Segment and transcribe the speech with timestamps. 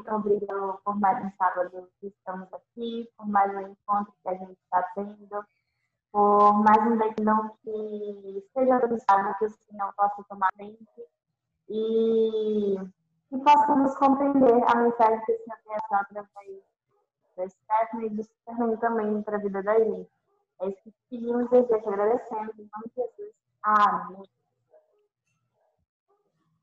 [0.00, 4.58] obrigado por mais um sábado que estamos aqui, por mais um encontro que a gente
[4.64, 5.44] está tendo,
[6.10, 10.86] por mais um decisão que seja autorizado, que o Senhor possa tomar frente
[11.68, 12.76] e
[13.30, 16.28] que possamos compreender a mensagem que o Senhor tem através
[17.36, 20.10] da Stephanie e do Superman também para a vida da gente.
[20.60, 22.58] É isso que pedimos e te agradecemos.
[22.58, 23.34] Em nome de Jesus.
[23.62, 24.22] Amém.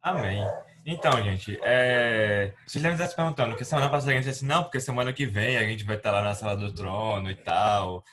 [0.01, 0.45] Amém.
[0.91, 2.51] Então, gente, é...
[2.65, 5.23] vocês devem estar se perguntando, que semana passada a gente disse, não, porque semana que
[5.23, 8.03] vem a gente vai estar lá na sala do trono e tal.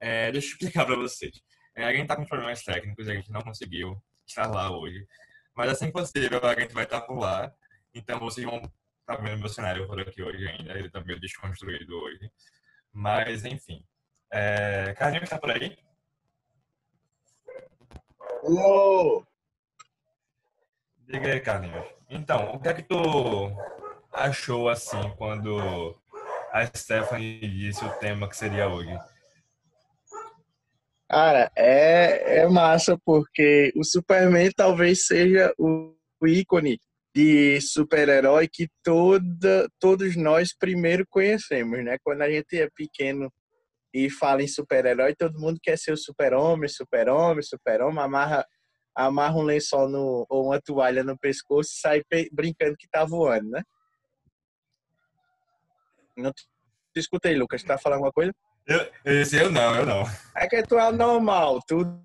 [0.00, 1.40] É, deixa eu explicar para vocês.
[1.76, 5.06] É, a gente está com problemas técnicos, a gente não conseguiu estar lá hoje.
[5.54, 7.54] Mas assim que possível, a gente vai estar por lá.
[7.94, 8.60] Então, vocês vão
[9.00, 10.72] estar vendo meu cenário por aqui hoje ainda.
[10.72, 12.32] Ele está meio desconstruído hoje.
[12.92, 13.86] Mas, enfim.
[14.32, 14.92] É...
[14.98, 15.78] Carlinhos está por aí?
[18.42, 19.24] Alô!
[21.06, 21.94] Diga aí, Carlinhos.
[22.14, 23.50] Então, o que é que tu
[24.12, 25.94] achou assim quando
[26.52, 28.96] a Stephanie disse o tema que seria hoje?
[31.10, 35.92] Cara, é, é massa porque o Superman talvez seja o,
[36.22, 36.78] o ícone
[37.12, 41.96] de super-herói que toda, todos nós primeiro conhecemos, né?
[42.02, 43.28] Quando a gente é pequeno
[43.92, 48.46] e fala em super-herói, todo mundo quer ser o super-homem, super-homem, super-homem, amarra
[48.94, 53.50] amarra um lençol no, ou uma toalha no pescoço e sai brincando que tá voando,
[53.50, 53.62] né?
[56.16, 56.46] Não te
[56.96, 57.62] escutei, Lucas.
[57.62, 58.32] Tá falando alguma coisa?
[58.66, 60.04] Eu, esse eu não, eu não.
[60.36, 62.00] É que tu é normal, tu,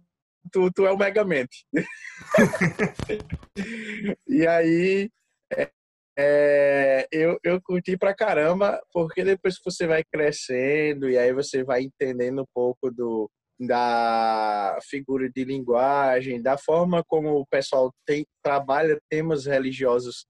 [0.51, 1.65] tu, tu é o Megamente.
[4.27, 5.09] e aí,
[5.53, 5.71] é,
[6.17, 11.63] é, eu, eu curti pra caramba, porque depois que você vai crescendo e aí você
[11.63, 18.25] vai entendendo um pouco do, da figura de linguagem, da forma como o pessoal tem,
[18.41, 20.25] trabalha temas religiosos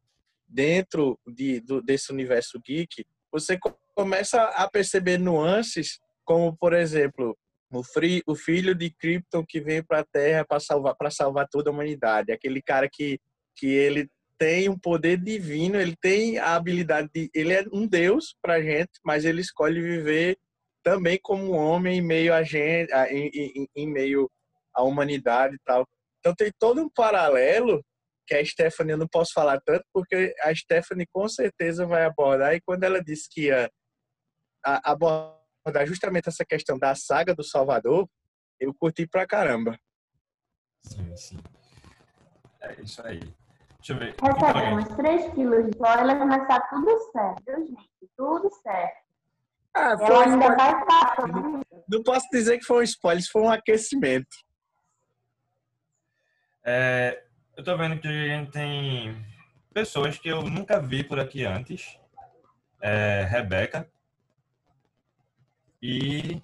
[0.47, 3.59] dentro de, do, desse universo geek, você
[3.95, 7.38] começa a perceber nuances, como, por exemplo,
[7.72, 11.69] o, free, o filho de Krypton que vem para a Terra para salvar, salvar toda
[11.69, 12.31] a humanidade.
[12.31, 13.19] Aquele cara que,
[13.56, 17.29] que ele tem um poder divino, ele tem a habilidade de.
[17.34, 20.38] Ele é um deus para gente, mas ele escolhe viver
[20.84, 24.29] também como homem em meio a gente, em, em, em meio
[24.73, 25.85] à humanidade e tal.
[26.19, 27.84] Então tem todo um paralelo
[28.28, 32.53] que a Stephanie eu não posso falar tanto porque a Stephanie com certeza vai abordar
[32.53, 33.69] e quando ela disse que ia
[34.63, 38.07] abordar justamente essa questão da saga do Salvador,
[38.59, 39.78] eu curti pra caramba.
[40.84, 41.38] Sim, sim.
[42.62, 43.19] É isso aí.
[43.78, 44.16] Deixa eu ver.
[44.22, 47.89] Recebemos 3 quilos de spoiler, mas tá tudo certo, gente?
[48.16, 49.09] Tudo certo.
[49.74, 51.16] Ah, foi Ela ainda vai estar.
[51.88, 54.28] Não posso dizer que foi um spoiler, foi um aquecimento.
[56.66, 57.24] É,
[57.57, 59.25] eu tô vendo que a gente tem
[59.74, 62.00] pessoas que eu nunca vi por aqui antes.
[62.81, 63.90] É, Rebeca.
[65.81, 66.41] E.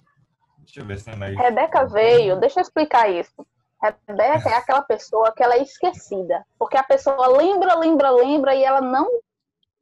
[0.58, 1.36] Deixa eu ver se tem mais.
[1.36, 3.46] Rebeca veio, deixa eu explicar isso.
[3.80, 6.44] Rebeca é aquela pessoa que ela é esquecida.
[6.58, 9.08] Porque a pessoa lembra, lembra, lembra e ela não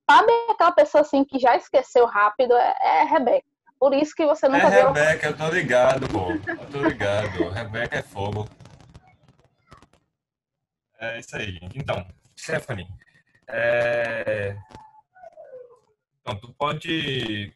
[0.09, 2.55] Sabe aquela pessoa assim que já esqueceu rápido?
[2.55, 3.47] É, é Rebeca.
[3.79, 4.93] Por isso que você nunca é viu.
[4.93, 6.31] Rebeca, eu tô ligado, pô.
[6.31, 7.49] Eu tô ligado.
[7.51, 8.49] Rebeca é fogo.
[10.99, 11.79] É isso aí, gente.
[11.79, 12.07] Então,
[12.39, 12.89] Stephanie,
[13.49, 14.57] é...
[16.21, 17.53] então, tu pode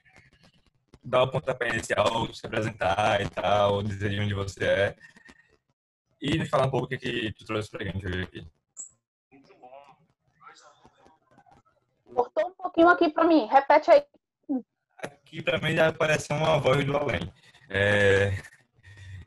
[1.02, 4.96] dar o pontapé inicial, se apresentar e tal, dizer de onde você é
[6.20, 8.46] e falar um pouco o que, que tu trouxe pra gente hoje aqui.
[12.14, 13.46] Cortou um pouquinho aqui para mim.
[13.46, 14.02] Repete aí.
[14.98, 17.32] Aqui para mim já apareceu uma voz do além.
[17.70, 18.32] É...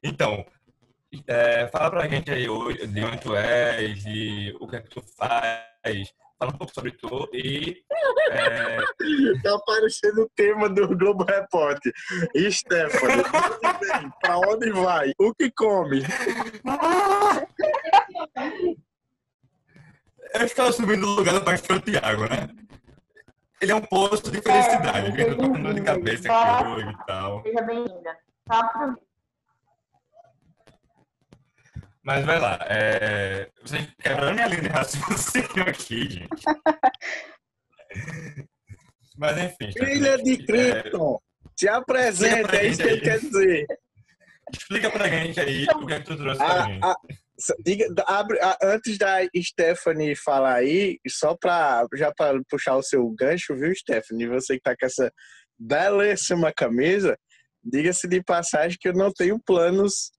[0.03, 0.45] Então,
[1.27, 4.89] é, fala pra gente aí hoje de onde tu és, de o que é que
[4.89, 6.11] tu faz.
[6.39, 7.83] Fala um pouco sobre tu e.
[8.31, 8.77] É...
[9.43, 11.93] Tá aparecendo o tema do Globo Repórter.
[12.33, 13.23] E Stephanie,
[14.21, 15.13] pra onde vai?
[15.19, 16.01] O que come?
[20.33, 22.47] Eu estava subindo no lugar do pastor Tiago, né?
[23.61, 25.21] Ele é um posto de felicidade.
[25.21, 27.43] É, eu tô com dor de cabeça aqui e tal.
[27.43, 28.17] Seja bem-vinda.
[28.51, 28.95] Só
[32.01, 32.57] Mas vai lá.
[32.61, 33.49] É...
[33.61, 36.43] Vocês quebraram minha linha de raciocínio aqui, gente.
[39.17, 39.71] Mas enfim.
[39.73, 41.49] Filha de Krypton, é...
[41.55, 43.67] se apresenta, é isso que ele quer dizer.
[44.51, 46.83] Explica pra gente aí o que é que tu trouxe pra a, gente.
[46.83, 46.95] A,
[47.59, 53.55] Diga, abre, antes da Stephanie falar aí, só para já para puxar o seu gancho,
[53.55, 54.27] viu, Stephanie?
[54.27, 55.11] Você que tá com essa
[55.57, 57.17] belíssima camisa,
[57.63, 60.11] diga-se de passagem que eu não tenho planos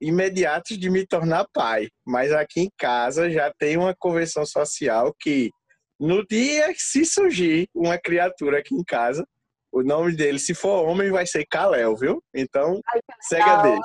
[0.00, 5.50] imediatos de me tornar pai, mas aqui em casa já tem uma convenção social que
[5.98, 9.22] No dia que se surgir uma criatura aqui em casa,
[9.70, 12.22] o nome dele, se for homem, vai ser Kalel, viu?
[12.34, 13.80] Então, Ai, cega dele.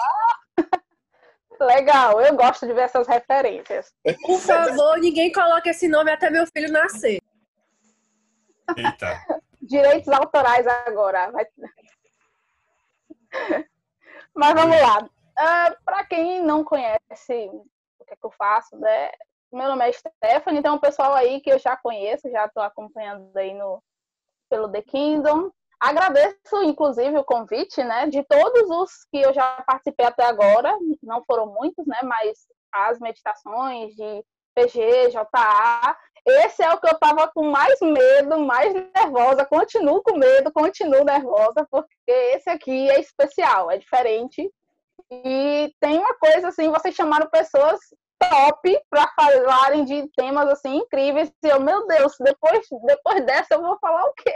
[1.60, 3.94] Legal, eu gosto de ver essas referências.
[4.26, 7.22] Por favor, ninguém coloque esse nome até meu filho nascer.
[8.76, 9.26] Eita.
[9.62, 11.32] Direitos autorais agora.
[14.36, 15.00] Mas vamos lá.
[15.04, 17.50] Uh, Para quem não conhece
[18.00, 19.12] o que, é que eu faço, né?
[19.52, 23.36] Meu nome é Stephanie, então o pessoal aí que eu já conheço, já estou acompanhando
[23.38, 23.82] aí no,
[24.50, 25.52] pelo The Kingdom.
[25.86, 31.24] Agradeço, inclusive, o convite, né, de todos os que eu já participei até agora, não
[31.26, 32.40] foram muitos, né, mas
[32.72, 35.96] as meditações de PG, JA,
[36.26, 41.04] esse é o que eu tava com mais medo, mais nervosa, continuo com medo, continuo
[41.04, 44.52] nervosa, porque esse aqui é especial, é diferente.
[45.12, 47.80] E tem uma coisa assim, vocês chamaram pessoas
[48.18, 51.32] top para falarem de temas assim incríveis.
[51.44, 54.34] E eu, meu Deus, depois, depois dessa eu vou falar o quê?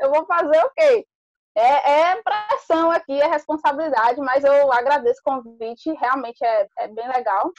[0.00, 1.06] Eu vou fazer o quê?
[1.54, 7.08] É, é pressão aqui, é responsabilidade, mas eu agradeço o convite, realmente é, é bem
[7.08, 7.50] legal.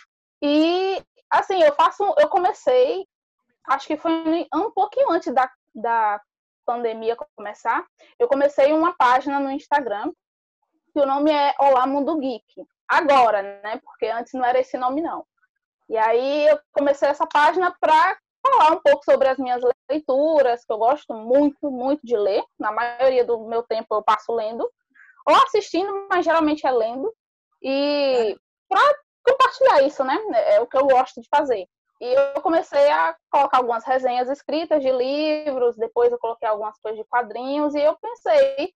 [0.41, 3.05] E assim, eu faço, eu comecei,
[3.67, 6.21] acho que foi um pouquinho antes da, da
[6.65, 7.85] pandemia começar,
[8.17, 10.11] eu comecei uma página no Instagram,
[10.93, 12.65] que o nome é Olá Mundo Geek.
[12.87, 13.79] Agora, né?
[13.83, 15.25] Porque antes não era esse nome, não.
[15.87, 20.71] E aí eu comecei essa página para falar um pouco sobre as minhas leituras, que
[20.71, 22.43] eu gosto muito, muito de ler.
[22.57, 24.69] Na maioria do meu tempo eu passo lendo,
[25.27, 27.13] ou assistindo, mas geralmente é lendo.
[27.61, 28.37] E
[28.67, 30.17] para compartilhar isso, né?
[30.47, 31.67] É o que eu gosto de fazer.
[32.01, 36.97] E eu comecei a colocar algumas resenhas escritas de livros, depois eu coloquei algumas coisas
[36.97, 38.73] de quadrinhos, e eu pensei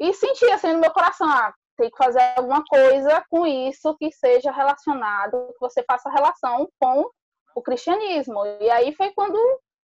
[0.00, 4.10] e senti assim no meu coração, ah, tem que fazer alguma coisa com isso que
[4.10, 7.08] seja relacionado, que você faça relação com
[7.56, 8.44] o cristianismo.
[8.60, 9.38] E aí foi quando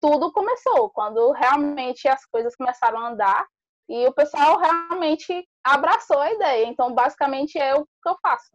[0.01, 3.47] tudo começou, quando realmente as coisas começaram a andar
[3.87, 6.65] e o pessoal realmente abraçou a ideia.
[6.65, 8.49] Então, basicamente é o que eu faço.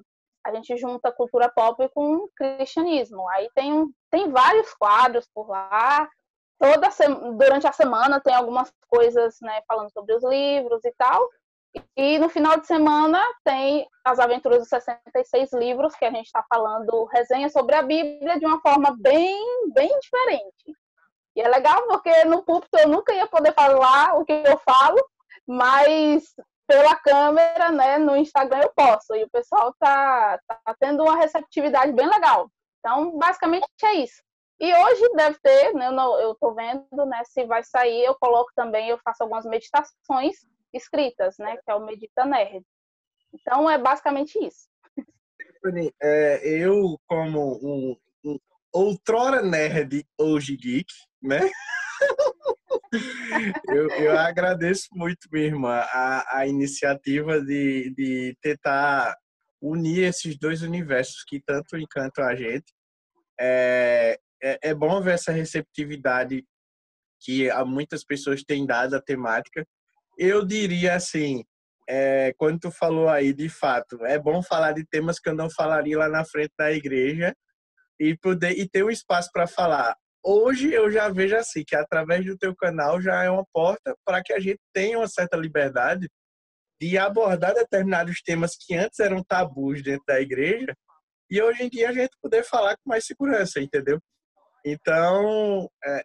[0.44, 3.29] A gente junta cultura pop com cristianismo.
[3.31, 6.08] Aí tem, tem vários quadros por lá.
[6.58, 6.88] Toda
[7.37, 11.29] durante a semana tem algumas coisas, né, falando sobre os livros e tal.
[11.97, 16.45] E no final de semana tem as aventuras dos 66 livros, que a gente está
[16.49, 20.77] falando resenha sobre a Bíblia de uma forma bem, bem diferente.
[21.35, 24.97] E é legal porque no púlpito eu nunca ia poder falar o que eu falo,
[25.47, 26.35] mas
[26.67, 29.15] pela câmera, né, no Instagram eu posso.
[29.15, 32.51] E o pessoal tá, tá tendo uma receptividade bem legal.
[32.81, 34.23] Então, basicamente é isso.
[34.59, 38.15] E hoje deve ter, né, eu, não, eu tô vendo, né, se vai sair, eu
[38.15, 40.37] coloco também, eu faço algumas meditações
[40.73, 41.57] escritas, né?
[41.57, 42.65] Que é o Medita Nerd.
[43.33, 44.69] Então é basicamente isso.
[46.01, 48.39] É, eu, como um, um
[48.73, 51.41] outrora nerd, hoje geek, né?
[53.69, 59.17] eu, eu, agradeço muito, minha irmã, a, a iniciativa de, de tentar
[59.61, 62.73] unir esses dois universos que tanto encantam a gente.
[63.39, 66.45] É, é, é bom ver essa receptividade
[67.21, 69.67] que muitas pessoas têm dado à temática
[70.17, 71.45] eu diria assim,
[71.89, 75.49] é, quando tu falou aí, de fato, é bom falar de temas que eu não
[75.51, 77.35] falaria lá na frente da igreja
[77.99, 79.96] e poder e ter um espaço para falar.
[80.25, 84.23] Hoje eu já vejo assim que através do teu canal já é uma porta para
[84.23, 86.08] que a gente tenha uma certa liberdade
[86.81, 90.75] de abordar determinados temas que antes eram tabus dentro da igreja
[91.31, 94.01] e hoje em dia a gente poder falar com mais segurança, entendeu?
[94.65, 96.05] Então, é,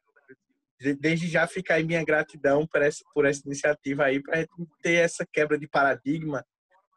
[0.99, 4.45] desde já fica aí minha gratidão por essa, por essa iniciativa aí, para
[4.81, 6.45] ter essa quebra de paradigma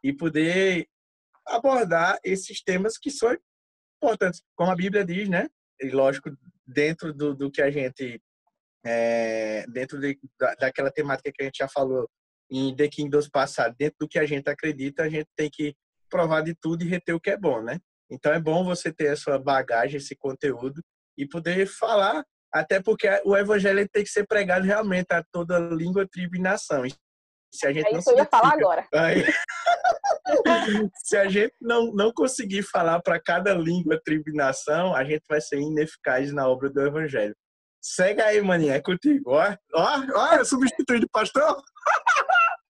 [0.02, 0.88] e poder
[1.46, 3.36] abordar esses temas que são
[3.96, 5.48] importantes, como a Bíblia diz, né?
[5.80, 6.30] E lógico,
[6.66, 8.20] dentro do, do que a gente,
[8.84, 12.08] é, dentro de, da, daquela temática que a gente já falou
[12.50, 15.74] em The Kingdoms passado, dentro do que a gente acredita, a gente tem que
[16.08, 17.78] provar de tudo e reter o que é bom, né?
[18.10, 20.82] Então é bom você ter a sua bagagem, esse conteúdo
[21.16, 22.24] e poder falar
[22.54, 26.84] até porque o evangelho tem que ser pregado realmente a toda língua, tribo e nação.
[27.52, 28.86] Se a gente é não isso eu ia falar agora.
[28.94, 29.24] Aí,
[31.04, 35.24] se a gente não, não conseguir falar para cada língua, tribo e nação, a gente
[35.28, 37.34] vai ser ineficaz na obra do evangelho.
[37.82, 39.32] Segue aí, maninha, é contigo.
[39.32, 41.60] Ó, ó, ó substituir de pastor.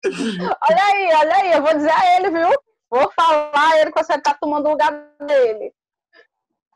[0.05, 2.49] olha aí, olha aí, eu vou dizer a ele, viu?
[2.91, 4.93] Vou falar a ele que você tá tomando o lugar
[5.27, 5.73] dele.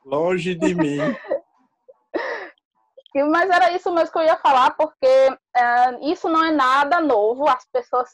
[0.04, 0.98] Longe de mim.
[3.22, 5.06] Mas era isso mesmo que eu ia falar, porque
[5.56, 7.48] é, isso não é nada novo.
[7.48, 8.08] As pessoas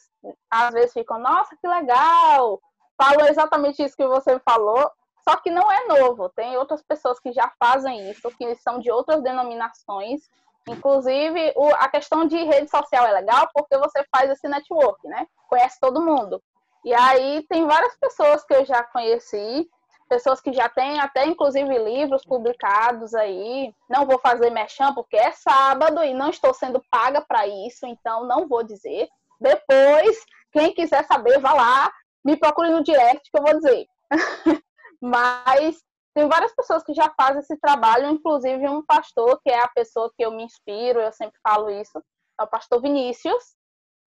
[0.49, 2.59] às vezes ficam, nossa, que legal!
[2.97, 4.89] Falam exatamente isso que você falou,
[5.27, 6.29] só que não é novo.
[6.29, 10.21] Tem outras pessoas que já fazem isso, que são de outras denominações,
[10.67, 15.27] Inclusive, o, a questão de rede social é legal porque você faz esse network, né?
[15.47, 16.41] Conhece todo mundo.
[16.83, 19.69] E aí tem várias pessoas que eu já conheci,
[20.07, 23.73] pessoas que já têm até inclusive livros publicados aí.
[23.89, 28.25] Não vou fazer merchan porque é sábado e não estou sendo paga para isso, então
[28.25, 29.07] não vou dizer.
[29.39, 30.17] Depois,
[30.51, 31.91] quem quiser saber, vá lá,
[32.23, 33.85] me procure no direct que eu vou dizer.
[35.01, 35.83] Mas
[36.15, 40.11] tem várias pessoas que já fazem esse trabalho, inclusive um pastor, que é a pessoa
[40.15, 42.01] que eu me inspiro, eu sempre falo isso,
[42.39, 43.43] é o pastor Vinícius.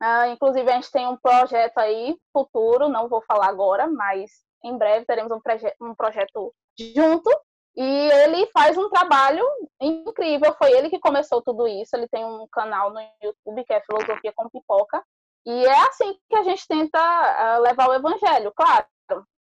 [0.01, 4.32] Uh, inclusive, a gente tem um projeto aí futuro, não vou falar agora, mas
[4.64, 5.40] em breve teremos um,
[5.82, 7.30] um projeto junto.
[7.76, 9.46] E ele faz um trabalho
[9.80, 10.54] incrível.
[10.58, 11.96] Foi ele que começou tudo isso.
[11.96, 15.04] Ele tem um canal no YouTube que é Filosofia com Pipoca.
[15.46, 18.52] E é assim que a gente tenta uh, levar o evangelho.
[18.56, 18.88] Claro,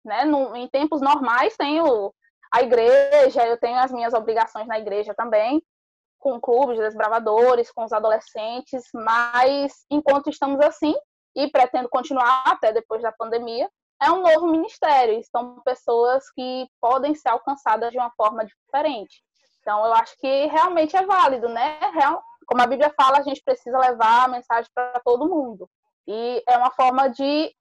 [0.04, 0.26] né?
[0.26, 2.14] No, em tempos normais tem o,
[2.52, 5.64] a igreja, eu tenho as minhas obrigações na igreja também,
[6.20, 10.94] com clubes de desbravadores, com os adolescentes, mas enquanto estamos assim,
[11.36, 13.70] e pretendo continuar até depois da pandemia,
[14.02, 19.24] é um novo ministério, são pessoas que podem ser alcançadas de uma forma diferente.
[19.62, 21.80] Então, eu acho que realmente é válido, né?
[22.46, 25.70] Como a Bíblia fala, a gente precisa levar a mensagem para todo mundo.
[26.06, 27.56] E é uma forma de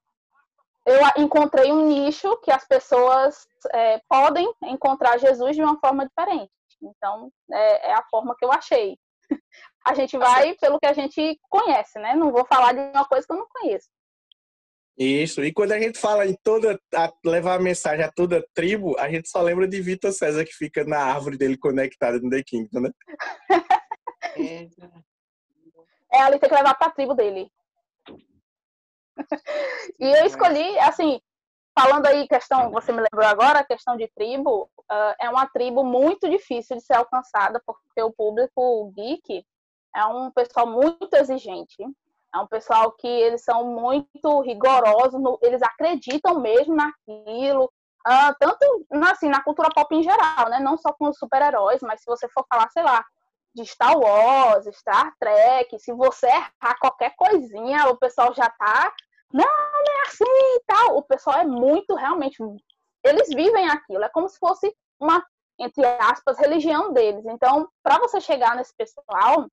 [0.85, 6.51] eu encontrei um nicho que as pessoas é, podem encontrar Jesus de uma forma diferente.
[6.81, 8.97] Então, é, é, a forma que eu achei.
[9.85, 12.15] A gente vai pelo que a gente conhece, né?
[12.15, 13.89] Não vou falar de uma coisa que eu não conheço.
[14.97, 18.43] Isso, e quando a gente fala em toda, a, levar a mensagem a toda a
[18.53, 22.29] tribo, a gente só lembra de Vitor César que fica na árvore dele conectada no
[22.29, 22.91] The Kingdom, né?
[26.11, 27.51] é, ali tem que levar pra tribo dele.
[29.99, 31.19] E eu escolhi, assim,
[31.77, 35.83] falando aí questão, você me lembrou agora, a questão de tribo, uh, é uma tribo
[35.83, 39.43] muito difícil de ser alcançada, porque o público geek
[39.95, 41.77] é um pessoal muito exigente,
[42.33, 48.85] é um pessoal que eles são muito rigorosos, no, eles acreditam mesmo naquilo, uh, tanto
[49.09, 50.59] assim, na cultura pop em geral, né?
[50.59, 53.05] Não só com os super-heróis, mas se você for falar, sei lá,
[53.55, 58.91] de Star Wars, Star Trek, se você errar qualquer coisinha, o pessoal já tá,
[59.31, 60.97] não, não é assim e tal.
[60.97, 62.37] O pessoal é muito, realmente,
[63.03, 65.23] eles vivem aquilo, é como se fosse uma,
[65.59, 67.25] entre aspas, religião deles.
[67.25, 69.47] Então, para você chegar nesse pessoal,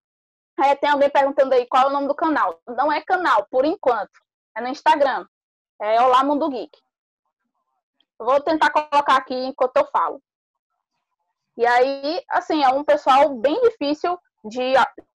[0.60, 2.60] é, tem alguém perguntando aí qual é o nome do canal.
[2.66, 4.20] Não é canal, por enquanto,
[4.56, 5.26] é no Instagram,
[5.80, 6.78] é Olá Mundo Geek.
[8.18, 10.22] Vou tentar colocar aqui enquanto eu falo.
[11.56, 14.74] E aí, assim, é um pessoal bem difícil de,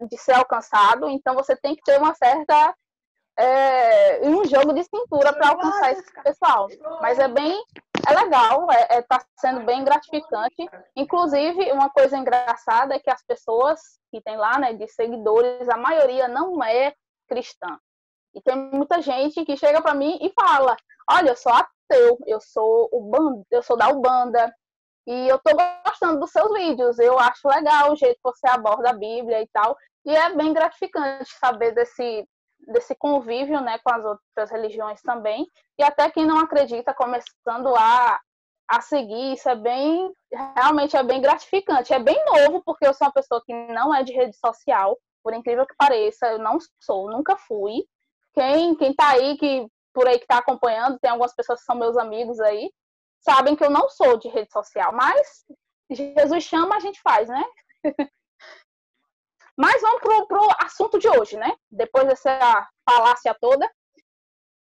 [0.10, 2.76] de ser alcançado, então você tem que ter uma certa.
[3.38, 6.68] É, um jogo de cintura para alcançar esse pessoal.
[7.02, 7.62] Mas é bem.
[8.08, 10.70] É legal, é, é, tá sendo bem gratificante.
[10.96, 13.80] Inclusive, uma coisa engraçada é que as pessoas
[14.12, 16.94] que tem lá, né, de seguidores, a maioria não é
[17.28, 17.80] cristã.
[18.34, 20.76] E tem muita gente que chega para mim e fala:
[21.10, 24.54] Olha, eu sou ateu, eu sou, o eu sou da Ubanda,
[25.08, 25.52] e eu tô
[25.86, 29.48] gostando dos seus vídeos, eu acho legal o jeito que você aborda a Bíblia e
[29.48, 29.78] tal.
[30.04, 32.28] E é bem gratificante saber desse,
[32.68, 35.48] desse convívio né, com as outras religiões também.
[35.78, 38.20] E até quem não acredita começando a,
[38.70, 40.12] a seguir, isso é bem,
[40.56, 41.94] realmente é bem gratificante.
[41.94, 45.34] É bem novo, porque eu sou uma pessoa que não é de rede social, por
[45.34, 47.84] incrível que pareça, eu não sou, nunca fui.
[48.34, 51.76] Quem, quem tá aí, que por aí que tá acompanhando, tem algumas pessoas que são
[51.76, 52.70] meus amigos aí,
[53.22, 55.46] sabem que eu não sou de rede social, mas
[55.90, 57.44] Jesus chama, a gente faz, né?
[59.58, 61.52] mas vamos pro, pro assunto de hoje, né?
[61.72, 63.70] Depois dessa falácia toda.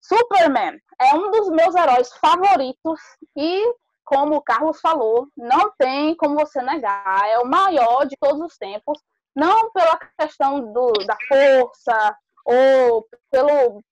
[0.02, 3.00] Superman é um dos meus heróis favoritos
[3.34, 3.74] e,
[4.04, 8.58] como o Carlos falou, não tem como você negar, é o maior de todos os
[8.58, 9.00] tempos,
[9.34, 13.82] não pela questão do, da força ou pelo,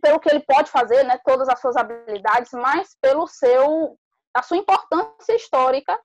[0.00, 3.98] pelo que ele pode fazer, né, todas as suas habilidades, mas pelo seu
[4.34, 5.98] a sua importância histórica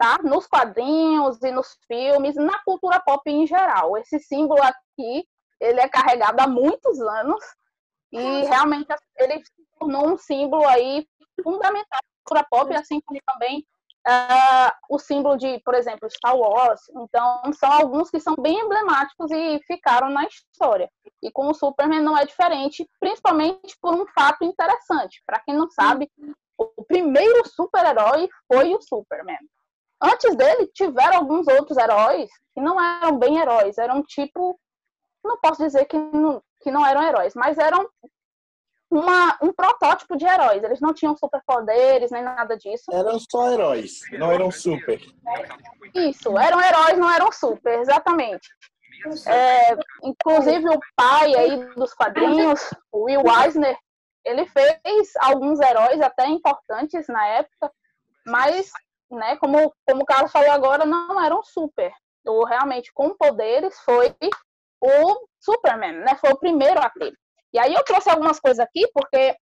[0.00, 0.18] tá?
[0.22, 3.98] nos quadrinhos e nos filmes, na cultura pop em geral.
[3.98, 5.26] Esse símbolo aqui,
[5.60, 7.44] ele é carregado há muitos anos
[8.10, 8.88] e realmente
[9.18, 11.06] ele se tornou um símbolo aí
[11.42, 13.62] fundamental da cultura pop, assim como também
[14.08, 16.80] uh, o símbolo de, por exemplo, Star Wars.
[16.96, 20.90] Então, são alguns que são bem emblemáticos e ficaram na história.
[21.22, 25.22] E com o Superman não é diferente, principalmente por um fato interessante.
[25.26, 26.10] Para quem não sabe,
[26.56, 29.38] o primeiro super-herói foi o Superman.
[30.02, 34.58] Antes dele, tiveram alguns outros heróis que não eram bem heróis, eram tipo.
[35.22, 37.86] Não posso dizer que não, que não eram heróis, mas eram
[38.90, 40.62] uma, um protótipo de heróis.
[40.62, 42.84] Eles não tinham superpoderes nem nada disso.
[42.92, 45.00] Eram só heróis, não eram super.
[45.94, 48.48] Isso, eram heróis, não eram super, exatamente.
[49.26, 52.60] É, inclusive o pai aí dos quadrinhos,
[52.92, 53.76] o Will Eisner,
[54.24, 57.72] ele fez alguns heróis até importantes na época,
[58.26, 58.70] mas,
[59.10, 61.92] né, como, como o Carlos falou agora, não eram super.
[62.24, 64.14] Ou realmente com poderes foi
[64.80, 66.16] o Superman, né?
[66.16, 67.12] Foi o primeiro a ter.
[67.52, 69.36] E aí eu trouxe algumas coisas aqui, porque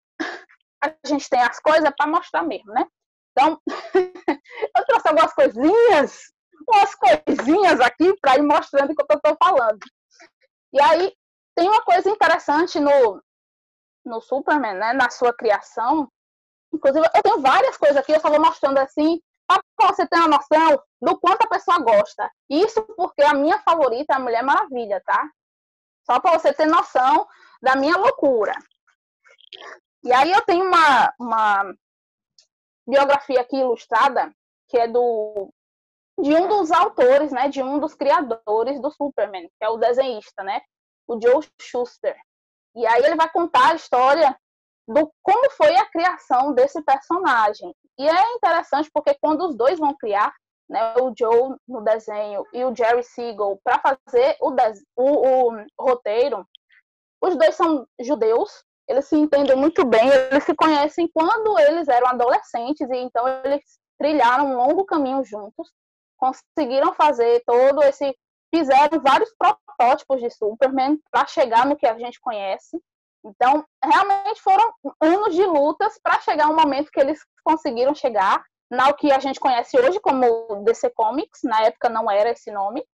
[0.83, 2.87] a gente tem as coisas para mostrar mesmo, né?
[3.33, 3.61] Então,
[4.77, 6.33] eu trouxe algumas coisinhas,
[6.67, 9.79] umas coisinhas aqui para ir mostrando o que eu estou falando.
[10.73, 11.13] E aí,
[11.55, 13.23] tem uma coisa interessante no,
[14.05, 14.93] no Superman, né?
[14.93, 16.09] Na sua criação.
[16.73, 20.29] Inclusive, eu tenho várias coisas aqui, eu só vou mostrando assim, para você ter uma
[20.29, 22.31] noção do quanto a pessoa gosta.
[22.51, 25.29] Isso porque a minha favorita é a Mulher Maravilha, tá?
[26.05, 27.27] Só para você ter noção
[27.63, 28.53] da minha loucura.
[30.05, 31.75] E aí eu tenho uma, uma
[32.87, 34.33] biografia aqui ilustrada,
[34.69, 35.51] que é do
[36.21, 40.43] de um dos autores, né, de um dos criadores do Superman, que é o desenhista,
[40.43, 40.61] né,
[41.07, 42.17] o Joe Schuster.
[42.75, 44.37] E aí ele vai contar a história
[44.87, 47.73] do como foi a criação desse personagem.
[47.99, 50.33] E é interessante porque quando os dois vão criar,
[50.69, 54.55] né, o Joe no desenho e o Jerry Siegel para fazer o,
[54.97, 56.47] o, o roteiro,
[57.21, 62.09] os dois são judeus, eles se entendem muito bem, eles se conhecem quando eles eram
[62.09, 63.63] adolescentes, e então eles
[63.99, 65.71] trilharam um longo caminho juntos,
[66.17, 68.17] conseguiram fazer todo esse.
[68.55, 72.81] fizeram vários protótipos de Superman para chegar no que a gente conhece.
[73.25, 78.93] Então, realmente foram anos de lutas para chegar um momento que eles conseguiram chegar na
[78.93, 82.85] que a gente conhece hoje como DC Comics, na época não era esse nome,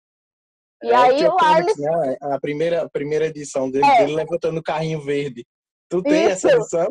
[0.83, 1.77] e é, aí lá eles...
[1.79, 2.17] Né?
[2.21, 3.99] A primeira, a primeira edição dele, é.
[3.99, 5.47] dele levantando o carrinho verde.
[5.89, 6.47] Tu tem Isso.
[6.47, 6.89] essa edição?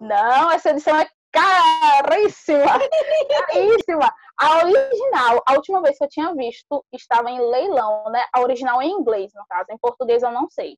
[0.00, 2.64] Não, essa edição é caríssima.
[3.48, 4.14] caríssima.
[4.38, 8.24] A original, a última vez que eu tinha visto, estava em leilão, né?
[8.32, 9.66] A original em inglês, no caso.
[9.70, 10.76] Em português eu não sei.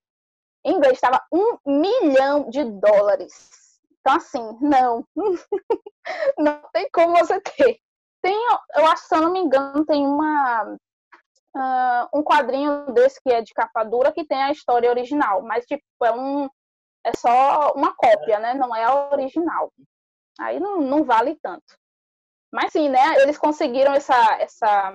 [0.64, 3.80] Em inglês estava um milhão de dólares.
[4.00, 5.06] Então, assim, não.
[6.38, 7.78] não tem como você ter.
[8.22, 8.34] Tem,
[8.76, 10.76] eu acho, se eu não me engano, tem uma
[11.56, 15.64] uh, um quadrinho desse que é de capa dura que tem a história original, mas
[15.66, 16.48] tipo é um
[17.06, 18.54] é só uma cópia, né?
[18.54, 19.70] Não é a original.
[20.40, 21.76] Aí não, não vale tanto.
[22.52, 23.20] Mas sim, né?
[23.20, 24.94] Eles conseguiram essa, essa,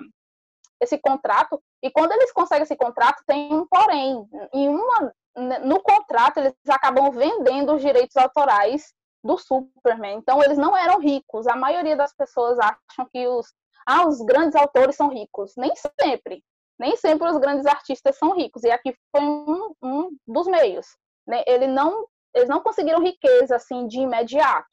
[0.82, 4.28] esse contrato e quando eles conseguem esse contrato tem um porém.
[4.54, 10.18] Em uma, no contrato eles acabam vendendo os direitos autorais do Superman.
[10.18, 11.48] Então eles não eram ricos.
[11.48, 13.48] A maioria das pessoas acham que os
[13.86, 15.54] ah, os grandes autores são ricos.
[15.58, 16.44] Nem sempre.
[16.78, 18.64] Nem sempre os grandes artistas são ricos.
[18.64, 20.86] E aqui foi um, um dos meios.
[21.28, 21.44] Né?
[21.48, 24.68] Ele não, eles não conseguiram riqueza assim de imediato.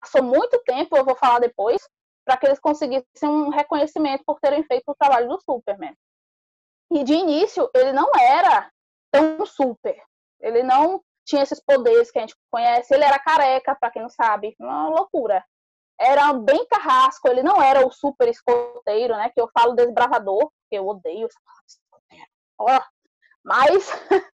[0.00, 1.86] Passou muito tempo, eu vou falar depois,
[2.24, 5.94] para que eles conseguissem um reconhecimento por terem feito o trabalho do Superman.
[6.90, 8.70] E de início, ele não era
[9.10, 10.00] tão super.
[10.40, 12.94] Ele não tinha esses poderes que a gente conhece.
[12.94, 15.44] Ele era careca, para quem não sabe, uma loucura
[15.98, 19.30] era bem carrasco, ele não era o super escoteiro, né?
[19.30, 22.86] Que eu falo desbravador, que eu odeio essa palavra escoteiro.
[23.44, 23.90] Mas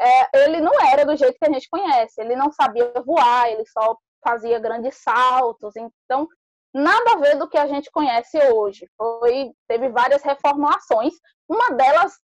[0.00, 3.64] é, ele não era do jeito que a gente conhece, ele não sabia voar, ele
[3.66, 6.28] só fazia grandes saltos, então
[6.74, 8.88] nada a ver do que a gente conhece hoje.
[8.96, 11.14] Foi, teve várias reformulações,
[11.48, 12.18] uma delas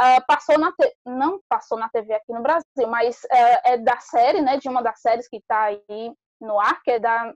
[0.00, 0.96] uh, passou na te...
[1.06, 4.56] não passou na TV aqui no Brasil, mas uh, é da série, né?
[4.56, 7.32] De uma das séries que está aí no ar, que é da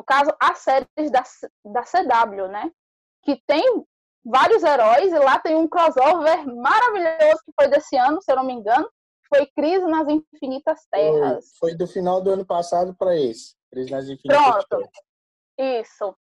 [0.00, 1.22] no caso, as séries da,
[1.64, 2.70] da CW, né?
[3.22, 3.84] Que tem
[4.24, 8.44] vários heróis, e lá tem um crossover maravilhoso que foi desse ano, se eu não
[8.44, 8.88] me engano,
[9.28, 11.52] foi Crise nas Infinitas Terras.
[11.58, 14.90] Foi, foi do final do ano passado para esse, Crise nas Infinitas Pronto.
[15.58, 15.86] Terras.
[15.86, 16.16] Isso.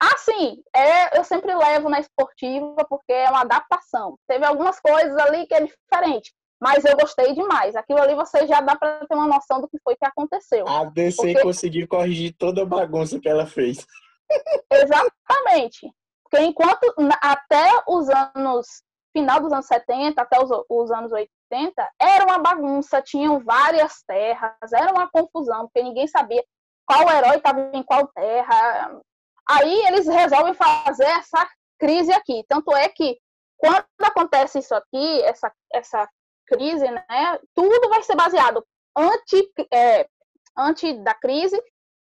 [0.00, 4.16] Assim, é, eu sempre levo na esportiva porque é uma adaptação.
[4.28, 6.32] Teve algumas coisas ali que é diferente.
[6.60, 7.76] Mas eu gostei demais.
[7.76, 10.66] Aquilo ali você já dá para ter uma noção do que foi que aconteceu.
[10.68, 11.42] A DC porque...
[11.42, 13.86] conseguiu corrigir toda a bagunça que ela fez.
[14.70, 15.92] Exatamente.
[16.24, 18.82] Porque enquanto até os anos
[19.16, 24.72] final dos anos 70 até os, os anos 80 era uma bagunça, tinham várias terras,
[24.72, 26.44] era uma confusão, porque ninguém sabia
[26.86, 29.00] qual herói estava em qual terra.
[29.48, 32.44] Aí eles resolvem fazer essa crise aqui.
[32.48, 33.18] Tanto é que
[33.56, 36.08] quando acontece isso aqui, essa, essa
[36.46, 38.64] crise, né, tudo vai ser baseado
[38.96, 40.08] antes, é,
[40.56, 41.60] antes da crise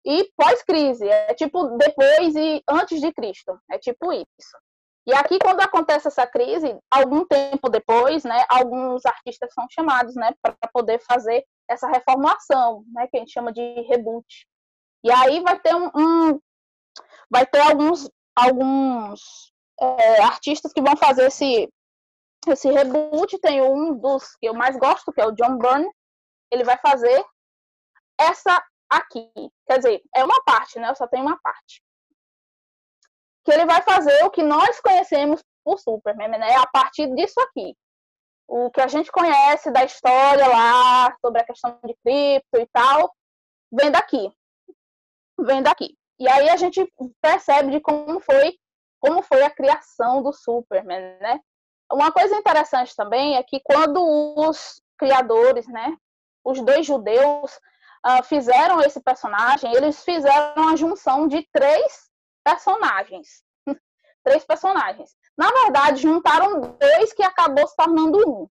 [0.05, 1.07] e pós-crise.
[1.07, 3.59] É tipo depois e antes de Cristo.
[3.69, 4.57] É tipo isso.
[5.05, 10.33] E aqui, quando acontece essa crise, algum tempo depois, né, alguns artistas são chamados, né,
[10.41, 14.47] para poder fazer essa reformulação, né, que a gente chama de reboot.
[15.03, 16.39] E aí vai ter um, um
[17.33, 21.67] vai ter alguns alguns é, artistas que vão fazer esse
[22.47, 25.89] esse reboot tem um dos que eu mais gosto, que é o John Byrne.
[26.51, 27.25] Ele vai fazer
[28.19, 29.31] essa aqui.
[29.65, 30.89] Quer dizer, é uma parte, né?
[30.89, 31.81] Eu só tenho uma parte.
[33.45, 36.53] Que ele vai fazer o que nós conhecemos por Superman, né?
[36.55, 37.73] A partir disso aqui.
[38.45, 43.15] O que a gente conhece da história lá, sobre a questão de cripto e tal,
[43.71, 44.29] vem daqui.
[45.39, 45.97] Vem daqui.
[46.23, 46.89] E aí a gente
[47.21, 48.57] percebe de como foi,
[48.97, 51.37] como foi a criação do Superman, né?
[51.91, 54.01] Uma coisa interessante também é que quando
[54.37, 55.97] os criadores, né,
[56.41, 57.59] os dois judeus,
[58.07, 62.09] uh, fizeram esse personagem, eles fizeram a junção de três
[62.41, 63.43] personagens.
[64.23, 65.13] três personagens.
[65.37, 68.49] Na verdade, juntaram dois que acabou se tornando um.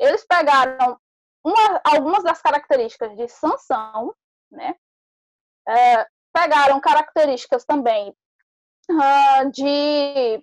[0.00, 0.98] Eles pegaram
[1.44, 4.14] uma, algumas das características de Sansão,
[4.50, 4.74] né?
[5.68, 8.14] É, pegaram características também
[8.90, 10.42] uh, de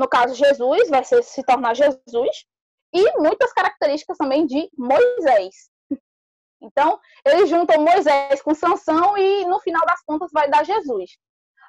[0.00, 2.44] no caso Jesus, vai ser se tornar Jesus,
[2.92, 5.70] e muitas características também de Moisés.
[6.62, 11.16] Então, eles juntam Moisés com Sansão e no final das contas vai dar Jesus.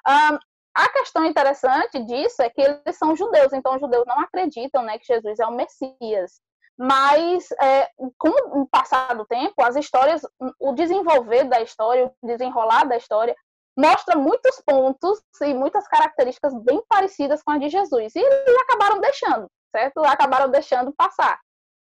[0.06, 0.38] Um,
[0.74, 4.98] a questão interessante disso é que eles são judeus, então os judeus não acreditam né,
[4.98, 6.40] que Jesus é o Messias.
[6.78, 10.22] Mas, é, com o passar do tempo, as histórias,
[10.58, 13.36] o desenvolver da história, o desenrolar da história,
[13.78, 18.14] mostra muitos pontos e muitas características bem parecidas com as de Jesus.
[18.14, 20.00] E eles acabaram deixando, certo?
[20.04, 21.38] Acabaram deixando passar.